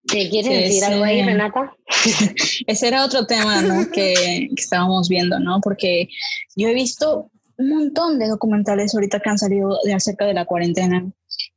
[0.07, 1.73] ¿Te quieres decir algo ahí, Renata?
[2.67, 3.91] Ese era otro tema ¿no?
[3.91, 4.13] que,
[4.55, 5.59] que, estábamos viendo, ¿no?
[5.61, 6.07] Porque
[6.55, 10.45] yo he visto un montón de documentales ahorita que han salido de acerca de la
[10.45, 11.05] cuarentena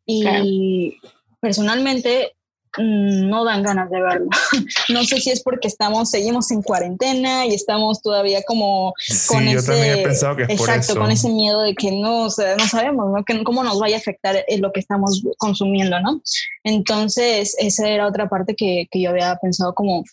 [0.07, 0.97] y
[1.41, 2.37] personalmente
[2.79, 4.29] mm, no dan ganas de verlo.
[4.89, 8.95] no sé si es porque estamos, seguimos en cuarentena y estamos todavía como
[9.29, 13.25] con ese, exacto, con ese miedo de que no, no sabemos, ¿no?
[13.25, 16.23] Que, cómo nos vaya a afectar lo que estamos consumiendo, ¿no?
[16.65, 20.05] Entonces, esa era otra parte que, que yo había pensado como,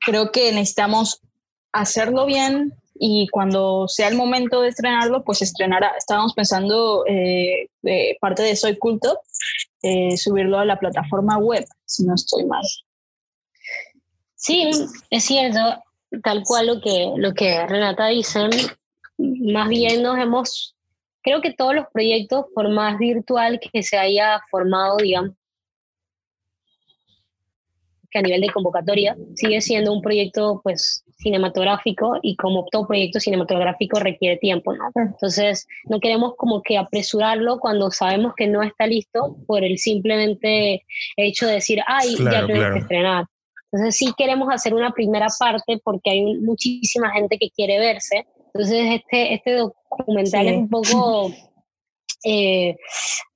[0.00, 1.20] creo que necesitamos
[1.72, 5.92] hacerlo bien, y cuando sea el momento de estrenarlo, pues estrenará.
[5.96, 7.68] Estábamos pensando, eh,
[8.20, 9.20] parte de Soy Culto,
[9.82, 12.64] eh, subirlo a la plataforma web, si no estoy mal.
[14.34, 14.70] Sí,
[15.10, 15.82] es cierto,
[16.22, 18.48] tal cual lo que, lo que Renata dice,
[19.18, 20.76] más bien nos hemos,
[21.22, 25.32] creo que todos los proyectos, por más virtual que se haya formado, digamos,
[28.10, 33.20] que a nivel de convocatoria sigue siendo un proyecto pues cinematográfico y como todo proyecto
[33.20, 34.90] cinematográfico requiere tiempo, ¿no?
[34.94, 40.84] Entonces no queremos como que apresurarlo cuando sabemos que no está listo por el simplemente
[41.16, 43.24] hecho de decir, ay, ya tenemos que estrenar.
[43.70, 48.26] Entonces sí queremos hacer una primera parte porque hay muchísima gente que quiere verse.
[48.54, 51.32] Entonces este, este documental es un poco
[52.24, 52.76] eh,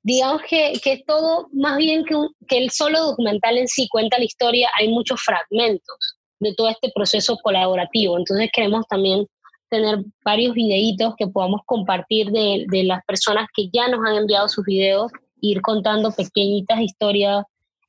[0.02, 2.14] digamos que, que todo, más bien que,
[2.48, 6.90] que el solo documental en sí cuenta la historia, hay muchos fragmentos de todo este
[6.94, 8.18] proceso colaborativo.
[8.18, 9.26] Entonces queremos también
[9.70, 14.48] tener varios videitos que podamos compartir de, de las personas que ya nos han enviado
[14.48, 17.44] sus videos, ir contando pequeñitas historias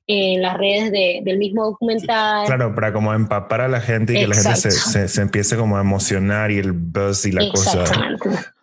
[0.08, 2.46] en las redes de, del mismo documental.
[2.46, 5.78] Claro, para como empapar a la gente y que la gente se, se, empiece como
[5.78, 7.86] a emocionar y el buzz y la cosa.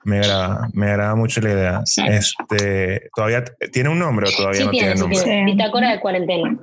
[0.05, 1.83] Me agrada, me agrada mucho la idea.
[2.09, 5.44] Este, ¿Todavía tiene un nombre o todavía no tiene, nombre?
[5.44, 6.59] Bitácora de cuarentena.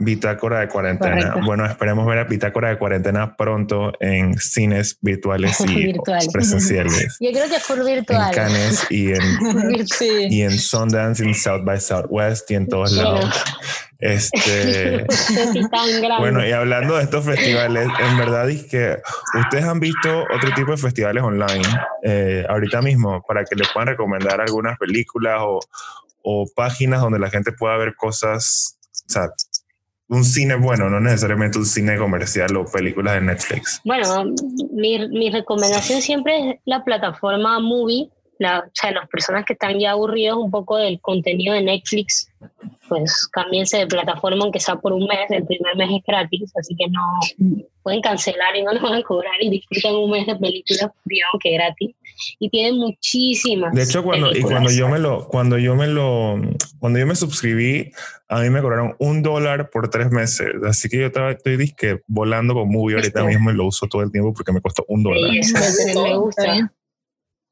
[0.00, 1.36] Bitácora de cuarentena.
[1.44, 5.92] Bueno, esperemos ver a Bitácora de cuarentena pronto en cines virtuales y
[6.32, 7.16] presenciales.
[7.20, 8.28] Yo creo que fue virtual.
[8.28, 9.20] En Cannes y en,
[10.30, 13.44] y en Sundance, en South by Southwest y en todos lados.
[13.98, 15.04] Este,
[16.18, 18.96] bueno, y hablando de estos festivales, en verdad es que
[19.38, 21.68] ustedes han visto otro tipo de festivales online
[22.02, 25.60] eh, ahorita mismo para que les puedan recomendar algunas películas o,
[26.22, 29.28] o páginas donde la gente pueda ver cosas, o sea,
[30.10, 33.80] un cine bueno, no necesariamente un cine comercial o películas de Netflix?
[33.84, 34.24] Bueno,
[34.72, 38.10] mi, mi recomendación siempre es la plataforma Movie.
[38.38, 42.28] La, o sea, las personas que están ya aburridos un poco del contenido de Netflix,
[42.88, 46.74] pues cámbiense de plataforma aunque sea por un mes, el primer mes es gratis, así
[46.74, 47.20] que no
[47.82, 51.36] pueden cancelar y no les van a cobrar y disfrutan un mes de películas, digamos
[51.38, 51.94] que gratis.
[52.38, 53.74] Y tienen muchísimas.
[53.74, 56.40] De hecho, cuando, y cuando yo me lo, cuando yo me lo,
[56.78, 57.92] cuando yo me suscribí,
[58.28, 60.48] a mí me cobraron un dólar por tres meses.
[60.66, 64.02] Así que yo estaba, estoy disque volando con Movie ahorita mismo y lo uso todo
[64.02, 65.32] el tiempo porque me costó un dólar.
[65.42, 66.72] Sí, eso me gusta.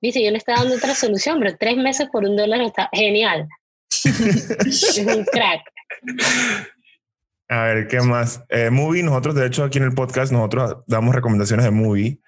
[0.00, 3.48] Dice, yo le estaba dando otra solución, pero tres meses por un dólar está genial.
[3.90, 5.62] es un crack.
[7.48, 8.44] A ver, ¿qué más?
[8.50, 12.20] Eh, movie, nosotros de hecho aquí en el podcast, nosotros damos recomendaciones de Movie.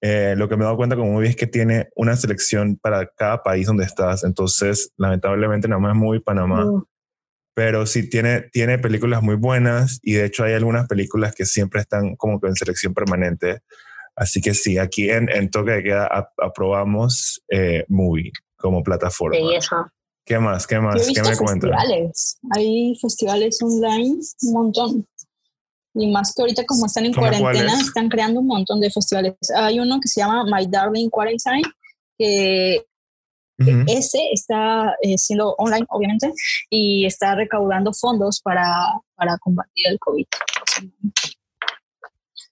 [0.00, 3.06] Eh, lo que me he dado cuenta con Movie es que tiene una selección para
[3.06, 4.24] cada país donde estás.
[4.24, 6.64] Entonces, lamentablemente, nada más es Movie Panamá.
[6.64, 6.84] Mm
[7.56, 11.80] pero sí tiene, tiene películas muy buenas y de hecho hay algunas películas que siempre
[11.80, 13.60] están como que en selección permanente.
[14.14, 19.38] Así que sí, aquí en, en Toque de Queda aprobamos eh, Movie como plataforma.
[20.26, 20.66] ¿Qué más?
[20.66, 21.06] ¿Qué más?
[21.06, 22.38] ¿Qué me festivales.
[22.54, 25.06] Hay festivales online, un montón.
[25.98, 29.34] Y más que ahorita como están en cuarentena, están creando un montón de festivales.
[29.56, 31.62] Hay uno que se llama My Darling Quarantine,
[32.18, 32.84] que
[33.86, 36.30] ese está eh, siendo online, obviamente,
[36.68, 38.64] y está recaudando fondos para,
[39.14, 40.26] para combatir el COVID.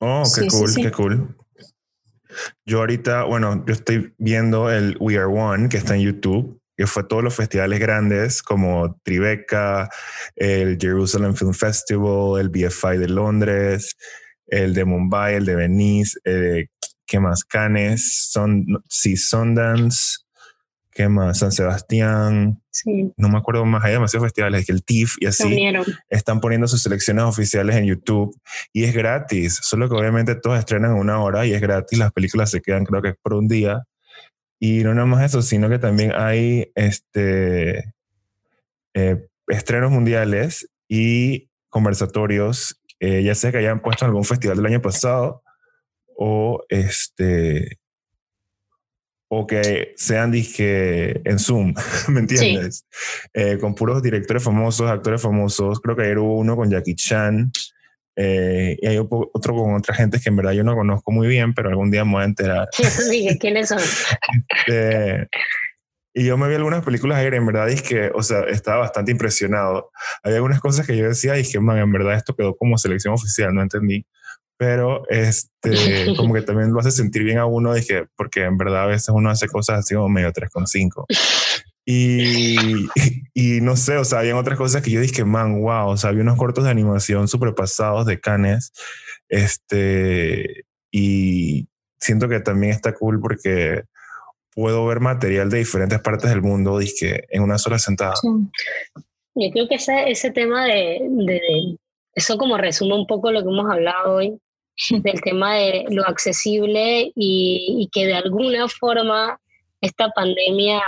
[0.01, 1.37] Oh, qué cool, qué cool.
[2.65, 6.87] Yo ahorita, bueno, yo estoy viendo el We Are One, que está en YouTube, que
[6.87, 9.89] fue todos los festivales grandes como Tribeca,
[10.37, 13.97] el Jerusalem Film Festival, el BFI de Londres,
[14.47, 16.67] el de Mumbai, el de Venice, eh,
[17.07, 17.45] ¿qué más?
[17.45, 20.25] Cannes, son, sí, Sundance,
[20.95, 21.41] ¿Qué más?
[21.41, 22.63] San Sebastián.
[22.71, 23.13] Sí.
[23.17, 23.85] No me acuerdo más.
[23.85, 25.61] Hay demasiados festivales que el TIFF y así
[26.09, 28.33] están poniendo sus selecciones oficiales en YouTube
[28.73, 29.59] y es gratis.
[29.61, 31.99] Solo que obviamente todos estrenan en una hora y es gratis.
[31.99, 33.83] Las películas se quedan, creo que por un día.
[34.67, 37.93] Y no nada más eso, sino que también hay este,
[38.95, 44.65] eh, estrenos mundiales y conversatorios, eh, ya sea que hayan puesto en algún festival del
[44.65, 45.43] año pasado
[46.17, 47.79] o este
[49.29, 51.75] o que sean disque en Zoom,
[52.09, 52.87] ¿me entiendes?
[53.35, 55.79] Eh, con puros directores famosos, actores famosos.
[55.79, 57.53] Creo que ayer hubo uno con Jackie Chan
[58.17, 61.55] eh, y hay otro con otra gente que en verdad yo no conozco muy bien,
[61.55, 62.69] pero algún día me voy a enterar.
[63.11, 63.81] Dije, ¿quiénes son?
[64.67, 65.29] Este,
[66.15, 68.79] y yo me vi algunas películas ayer, en verdad, y es que, o sea, estaba
[68.79, 69.91] bastante impresionado.
[70.23, 73.15] Había algunas cosas que yo decía y dije, man, en verdad esto quedó como selección
[73.15, 74.07] oficial, no entendí
[74.57, 75.71] pero este,
[76.17, 79.09] como que también lo hace sentir bien a uno, dije, porque en verdad a veces
[79.11, 81.05] uno hace cosas así como medio 3,5.
[81.85, 82.57] Y,
[83.35, 86.11] y no sé, o sea, había otras cosas que yo dije, man, wow, o sea,
[86.11, 88.73] había unos cortos de animación súper pasados de Canes,
[89.29, 91.69] este, y
[91.99, 93.83] siento que también está cool porque
[94.55, 98.15] puedo ver material de diferentes partes del mundo, dije, en una sola sentada.
[99.35, 101.77] Yo creo que ese, ese tema de, de,
[102.15, 104.39] eso como resume un poco lo que hemos hablado hoy,
[104.91, 109.39] del tema de lo accesible y, que de alguna forma
[109.81, 110.81] esta pandemia,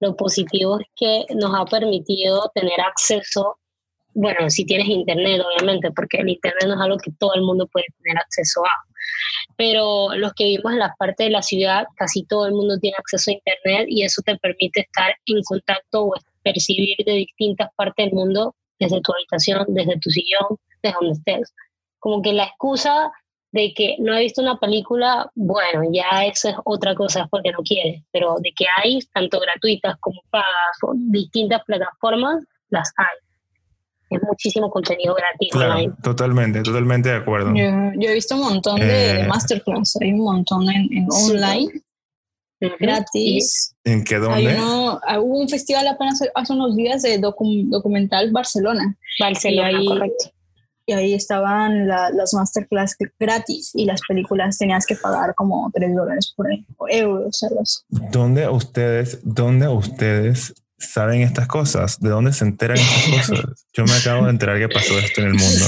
[0.00, 3.58] lo positivo es que nos ha permitido tener acceso
[4.20, 7.68] bueno, si tienes internet, obviamente, porque el internet no es algo que todo el mundo
[7.68, 8.70] puede tener acceso a.
[9.56, 12.96] Pero los que vivimos en la parte de la ciudad, casi todo el mundo tiene
[12.98, 18.06] acceso a internet y eso te permite estar en contacto o percibir de distintas partes
[18.06, 21.54] del mundo desde tu habitación, desde tu sillón, desde donde estés.
[22.00, 23.12] Como que la excusa
[23.50, 27.58] de que no he visto una película, bueno, ya eso es otra cosa porque no
[27.62, 33.06] quieres, pero de que hay tanto gratuitas como pagas o distintas plataformas, las hay.
[34.10, 35.50] Es muchísimo contenido gratis.
[35.52, 37.54] Claro, totalmente, totalmente de acuerdo.
[37.54, 41.68] Yo, he visto un montón de eh, masterclass, hay un montón en, online.
[42.80, 43.76] Gratis.
[43.84, 44.56] ¿En qué dónde?
[44.58, 48.96] hubo un festival apenas hace unos días de documental Barcelona.
[49.20, 50.37] Barcelona, correcto
[50.88, 56.32] y ahí estaban las masterclass gratis y las películas tenías que pagar como 3 dólares
[56.34, 56.48] por
[56.90, 57.84] euros.
[57.90, 62.00] ¿Dónde ustedes, dónde ustedes saben estas cosas?
[62.00, 63.66] ¿De dónde se enteran estas cosas?
[63.74, 65.66] Yo me acabo de enterar que pasó esto en el mundo.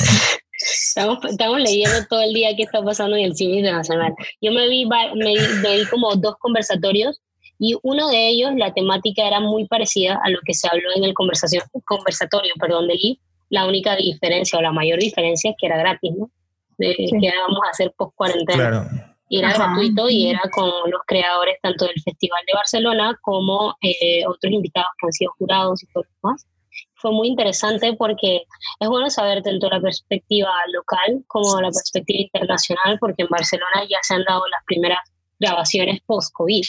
[0.58, 4.14] Estamos, estamos leyendo todo el día qué está pasando en el cine internacional.
[4.40, 7.20] Yo me vi, me, me vi como dos conversatorios
[7.58, 11.04] y uno de ellos, la temática era muy parecida a lo que se habló en
[11.04, 15.66] el conversación, conversatorio perdón, de Lee, la única diferencia o la mayor diferencia es que
[15.66, 16.30] era gratis, ¿no?
[16.78, 19.16] De, Que íbamos a hacer post cuarentena.
[19.28, 24.26] Y era gratuito y era con los creadores tanto del Festival de Barcelona como eh,
[24.26, 26.46] otros invitados que han sido jurados y todo lo demás.
[26.94, 28.42] Fue muy interesante porque
[28.80, 33.98] es bueno saber tanto la perspectiva local como la perspectiva internacional, porque en Barcelona ya
[34.02, 34.98] se han dado las primeras
[35.38, 36.64] grabaciones post-COVID.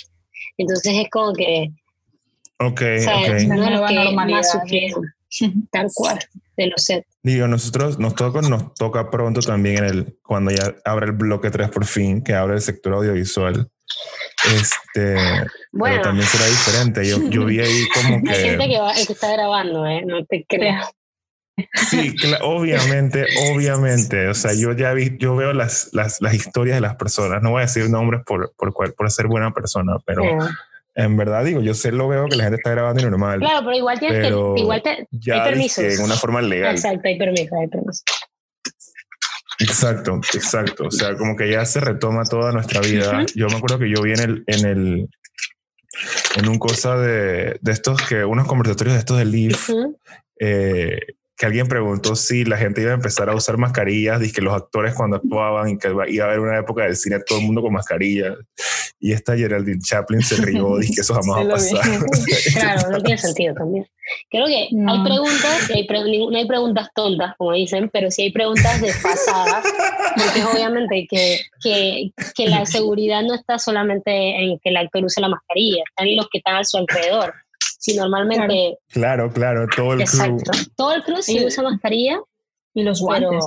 [0.57, 1.71] Entonces es como que...
[2.59, 3.43] Ok, ok.
[3.47, 5.03] No que más sufrieron,
[5.71, 6.19] tal cual
[6.61, 7.07] de los sets.
[7.23, 11.51] Digo, nosotros nos toca, nos toca pronto también en el, cuando ya abre el bloque
[11.51, 13.69] 3 por fin, que abre el sector audiovisual.
[14.55, 15.15] Este,
[15.71, 15.95] bueno.
[15.95, 17.07] pero también será diferente.
[17.07, 18.31] Yo, yo vi ahí como que.
[18.31, 20.03] Hay gente que, va, que está grabando, ¿eh?
[20.05, 20.89] No te creas.
[21.89, 24.27] Sí, obviamente, obviamente.
[24.27, 27.41] O sea, yo ya vi, yo veo las, las, las historias de las personas.
[27.41, 30.23] No voy a decir nombres por, por, por ser buena persona, pero
[30.95, 33.39] en verdad, digo, yo sé lo veo que la gente está grabando y normal.
[33.39, 34.61] Claro, pero igual tienes que.
[34.61, 35.83] Igual te, ya hay permisos.
[35.83, 36.75] en una forma legal.
[36.75, 38.03] Exacto, hay permiso, hay permiso.
[39.59, 40.85] Exacto, exacto.
[40.87, 43.25] O sea, como que ya se retoma toda nuestra vida.
[43.35, 45.09] Yo me acuerdo que yo vi en el, en el,
[46.37, 49.69] en un cosa de, de estos que, unos conversatorios de estos de Leaf,
[50.39, 50.99] eh,
[51.41, 54.53] que alguien preguntó si la gente iba a empezar a usar mascarillas, y que los
[54.53, 57.63] actores cuando actuaban y que iba a haber una época del cine todo el mundo
[57.63, 58.37] con mascarillas.
[58.99, 61.81] Y esta Geraldine Chaplin se rió, y que eso jamás va a pasar.
[62.53, 63.87] claro, no tiene sentido también.
[64.29, 65.87] Creo que hay preguntas, hay
[66.29, 69.65] no hay preguntas tontas, como dicen, pero sí hay preguntas desfasadas,
[70.15, 75.19] porque obviamente que, que, que la seguridad no está solamente en que el actor use
[75.19, 77.33] la mascarilla, están los que están a su alrededor
[77.81, 78.77] si normalmente...
[78.89, 80.51] Claro, claro, todo el Exacto.
[80.75, 82.19] Todo el crew sí usa mascarilla.
[82.73, 83.43] Y los guantes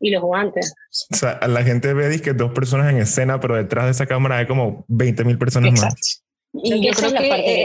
[0.00, 0.74] Y los guantes.
[1.10, 4.38] O sea, la gente ve que dos personas en escena, pero detrás de esa cámara
[4.38, 6.22] hay como 20 mil personas más.
[6.52, 7.64] Y yo creo que,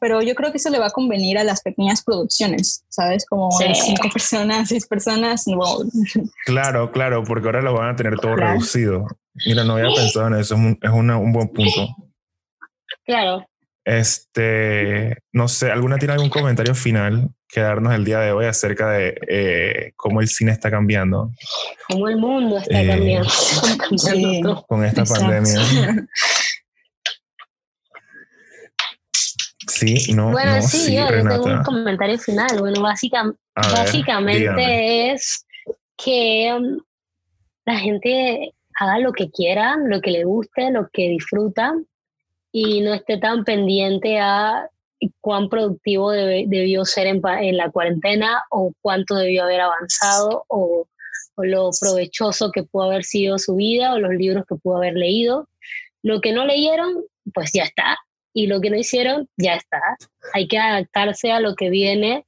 [0.00, 3.24] pero yo creo que eso le va a convenir a las pequeñas producciones, ¿sabes?
[3.24, 5.44] Como cinco personas, seis personas.
[6.44, 9.06] Claro, claro, porque ahora lo van a tener todo reducido.
[9.46, 11.96] Mira, no había pensado en eso, es un, es un buen punto.
[13.06, 13.46] Claro,
[13.84, 18.90] este, no sé, ¿alguna tiene algún comentario final que darnos el día de hoy acerca
[18.90, 21.32] de eh, cómo el cine está cambiando?
[21.88, 24.64] Cómo el mundo está eh, cambiando.
[24.68, 26.06] con esta pandemia.
[29.68, 30.30] Sí, no.
[30.30, 32.58] Bueno, sí, sí yo, tengo un comentario final.
[32.58, 35.46] Bueno, básicamente es
[35.96, 36.78] que um,
[37.64, 41.74] la gente haga lo que quiera, lo que le guste, lo que disfruta
[42.52, 44.68] y no esté tan pendiente a
[45.20, 50.86] cuán productivo debió ser en, la cuarentena o cuánto debió haber avanzado o,
[51.34, 54.94] o, lo provechoso que pudo haber sido su vida o los libros que pudo haber
[54.94, 55.48] leído.
[56.02, 57.96] Lo que no leyeron, pues ya está.
[58.34, 59.80] Y lo que no hicieron, ya está.
[60.34, 62.24] Hay que adaptarse a lo que viene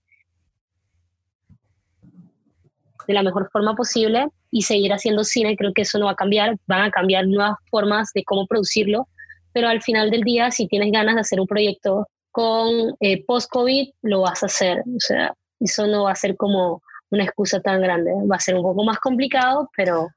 [3.07, 5.57] de la mejor forma posible y seguir haciendo cine.
[5.57, 6.57] Creo que eso no va a cambiar.
[6.67, 9.09] Van a cambiar nuevas formas de cómo producirlo
[9.55, 13.89] pero al final del día, si tienes ganas de hacer un proyecto con eh, post-COVID,
[14.03, 14.81] lo vas a hacer.
[14.81, 18.11] O sea, eso no va a ser como una excusa tan grande.
[18.29, 20.09] Va a ser un poco más complicado, pero,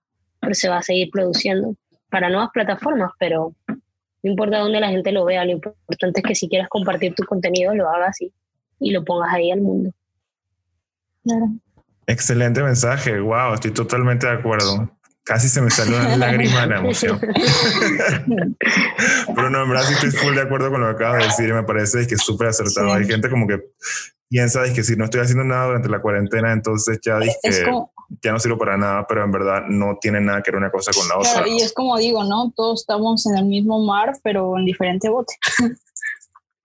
[0.41, 1.75] pero se va a seguir produciendo
[2.09, 6.35] para nuevas plataformas, pero no importa dónde la gente lo vea, lo importante es que
[6.35, 8.33] si quieres compartir tu contenido, lo hagas y,
[8.79, 9.91] y lo pongas ahí al mundo.
[11.23, 11.49] Claro.
[12.07, 14.89] Excelente mensaje, wow, estoy totalmente de acuerdo.
[15.27, 17.19] Casi se me salió una lágrima de la emoción.
[19.35, 21.49] Pero no, en verdad sí estoy full de acuerdo con lo que acabas de decir
[21.49, 22.93] y me parece que es súper acertado.
[22.93, 23.59] Hay gente como que
[24.29, 27.61] piensa es que si no estoy haciendo nada durante la cuarentena, entonces ya dije Es
[27.63, 27.91] como,
[28.23, 30.91] ya no sirvo para nada, pero en verdad no tiene nada que ver una cosa
[30.93, 31.45] con la otra.
[31.47, 32.53] y es como digo, ¿no?
[32.55, 35.35] Todos estamos en el mismo mar, pero en diferente bote.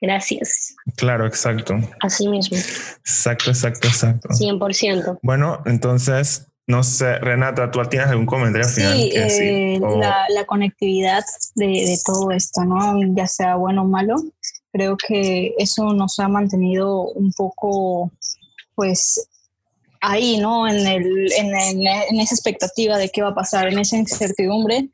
[0.01, 0.75] Gracias.
[0.97, 1.79] Claro, exacto.
[2.01, 2.57] Así mismo.
[2.57, 4.29] Exacto, exacto, exacto.
[4.31, 5.21] 100%.
[5.23, 8.97] Bueno, entonces, no sé, Renata, ¿tú tienes algún comentario final?
[8.97, 9.49] Sí, que decir?
[9.49, 12.99] eh, O- la, la conectividad de, de todo esto, ¿no?
[13.15, 14.15] Ya sea bueno o malo,
[14.73, 18.11] creo que eso nos ha mantenido un poco,
[18.75, 19.29] pues,
[20.01, 20.67] ahí, ¿no?
[20.69, 24.89] En, el, en, el- en esa expectativa de qué va a pasar, en esa incertidumbre,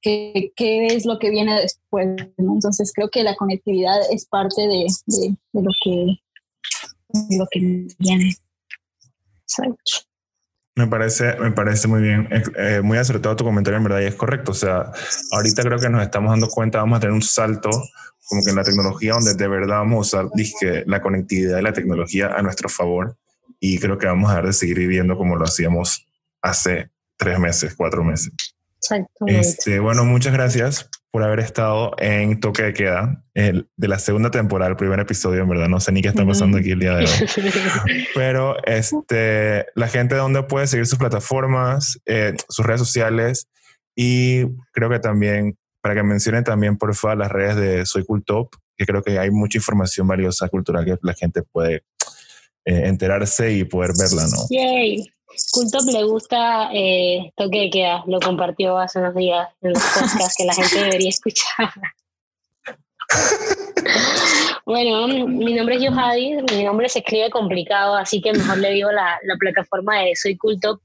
[0.00, 2.06] qué, qué es lo que viene después,
[2.38, 2.54] ¿no?
[2.54, 5.90] Entonces creo que la conectividad es parte de, de- de lo, que,
[7.28, 8.34] de lo que viene.
[9.42, 10.06] Exacto.
[10.76, 14.06] Me parece, me parece muy bien, eh, eh, muy acertado tu comentario, en verdad, y
[14.06, 14.50] es correcto.
[14.50, 14.90] O sea,
[15.30, 17.70] ahorita creo que nos estamos dando cuenta, vamos a tener un salto
[18.26, 20.30] como que en la tecnología donde de verdad vamos a usar
[20.86, 23.16] la conectividad y la tecnología a nuestro favor.
[23.60, 26.06] Y creo que vamos a dejar de seguir viviendo como lo hacíamos
[26.42, 28.32] hace tres meses, cuatro meses.
[28.84, 29.40] Exactamente.
[29.40, 34.30] Este, bueno, muchas gracias por haber estado en Toque de Queda, el, de la segunda
[34.30, 35.68] temporada, el primer episodio, en verdad.
[35.68, 38.04] No sé ni qué está pasando aquí el día de hoy.
[38.14, 43.48] Pero este, la gente de dónde puede seguir sus plataformas, eh, sus redes sociales
[43.96, 48.52] y creo que también, para que mencionen también por favor las redes de Soy Cultop,
[48.76, 51.84] que creo que hay mucha información valiosa cultural que la gente puede
[52.64, 54.46] eh, enterarse y poder verla, ¿no?
[54.50, 55.13] Yay.
[55.52, 60.34] Cultop le gusta eh, toque de queda, lo compartió hace unos días en los podcasts
[60.36, 61.70] que la gente debería escuchar.
[64.66, 68.90] bueno, mi nombre es Yohadi, mi nombre se escribe complicado, así que mejor le digo
[68.90, 70.80] la, la plataforma de Soy Cultop,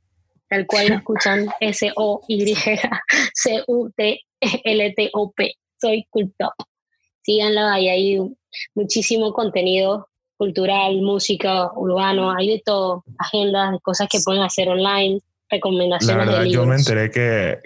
[0.50, 2.56] tal cual lo escuchan S-O-Y-C-U-T-L-T-O-P,
[5.80, 6.54] Soy Cultop.
[7.22, 8.20] Síganla, hay ahí
[8.74, 10.09] muchísimo contenido
[10.40, 16.44] cultural, música, urbano, hay de todo, agendas, cosas que pueden hacer online, La recomendaciones verdad,
[16.44, 17.60] de yo me enteré que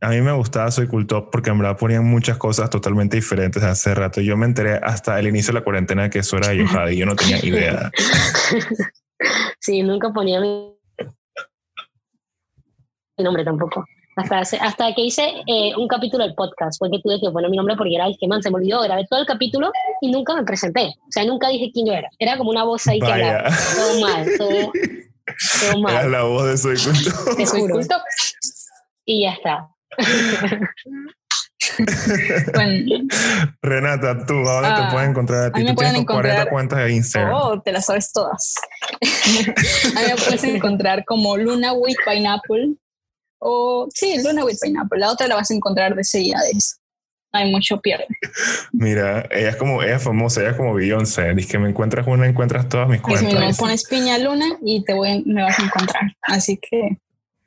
[0.00, 3.94] a mí me gustaba Soy Cultop porque en verdad ponían muchas cosas totalmente diferentes hace
[3.94, 4.20] rato.
[4.20, 6.96] Yo me enteré hasta el inicio de la cuarentena que eso era de Yohadi.
[6.96, 7.92] Yo no tenía idea.
[9.60, 10.76] sí, nunca ponía mi,
[13.16, 13.84] mi nombre tampoco.
[14.16, 17.50] Hasta, hace- hasta que hice eh, un capítulo del podcast, fue que tuve que poner
[17.50, 20.10] mi nombre porque era el que man se me olvidó, grabé todo el capítulo y
[20.10, 20.86] nunca me presenté.
[20.86, 22.08] O sea, nunca dije quién yo era.
[22.18, 23.48] Era como una voz ahí que hablaba.
[23.74, 24.72] Todo mal, todo, todo
[25.70, 26.12] Era mal.
[26.12, 27.36] la voz de Soy Cultop.
[27.36, 27.96] Te Soy culto.
[29.04, 29.68] Y ya está.
[32.54, 33.06] Bueno,
[33.62, 35.60] Renata, tú, ¿a dónde Ah, te pueden encontrar a ti?
[35.60, 37.32] a mí me Tú tienes pueden tus 40 encontrar- cuentas de Instagram.
[37.34, 38.54] Oh, te las sabes todas.
[39.96, 42.74] a mí me puedes encontrar como Luna with Pineapple.
[43.38, 44.98] O sí, Luna with Pineapple.
[44.98, 46.80] La otra la vas a encontrar de seguidades.
[47.32, 48.06] Hay mucho pierde.
[48.72, 51.34] Mira, ella es como, ella es famosa, ella es como Beyoncé.
[51.34, 53.58] Dice que me encuentras una, encuentras todas mis Pues mira, me cuentas.
[53.58, 56.02] pones Piña Luna y te voy, me vas a encontrar.
[56.22, 56.98] Así que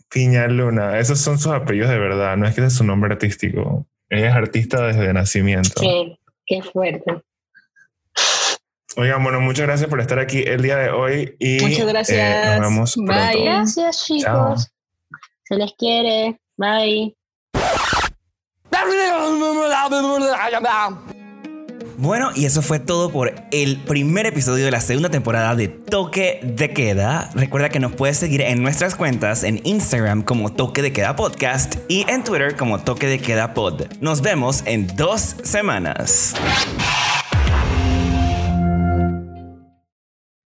[0.10, 3.14] Piña Luna, esos son sus apellidos de verdad, no es que ese es su nombre
[3.14, 3.86] artístico.
[4.10, 5.82] Ella es artista desde nacimiento.
[5.82, 7.22] Qué, qué fuerte.
[8.96, 12.60] Oigan, bueno, muchas gracias por estar aquí el día de hoy y Muchas eh, gracias.
[12.60, 13.06] nos vemos Bye.
[13.06, 13.44] pronto.
[13.44, 14.24] Gracias, chicos.
[14.24, 14.56] Chao.
[15.48, 16.40] Se les quiere.
[16.58, 17.16] Bye.
[22.00, 26.40] Bueno, y eso fue todo por el primer episodio de la segunda temporada de Toque
[26.44, 27.32] de Queda.
[27.34, 31.78] Recuerda que nos puedes seguir en nuestras cuentas en Instagram como Toque de Queda Podcast
[31.88, 33.86] y en Twitter como Toque de Queda Pod.
[34.00, 36.36] Nos vemos en dos semanas.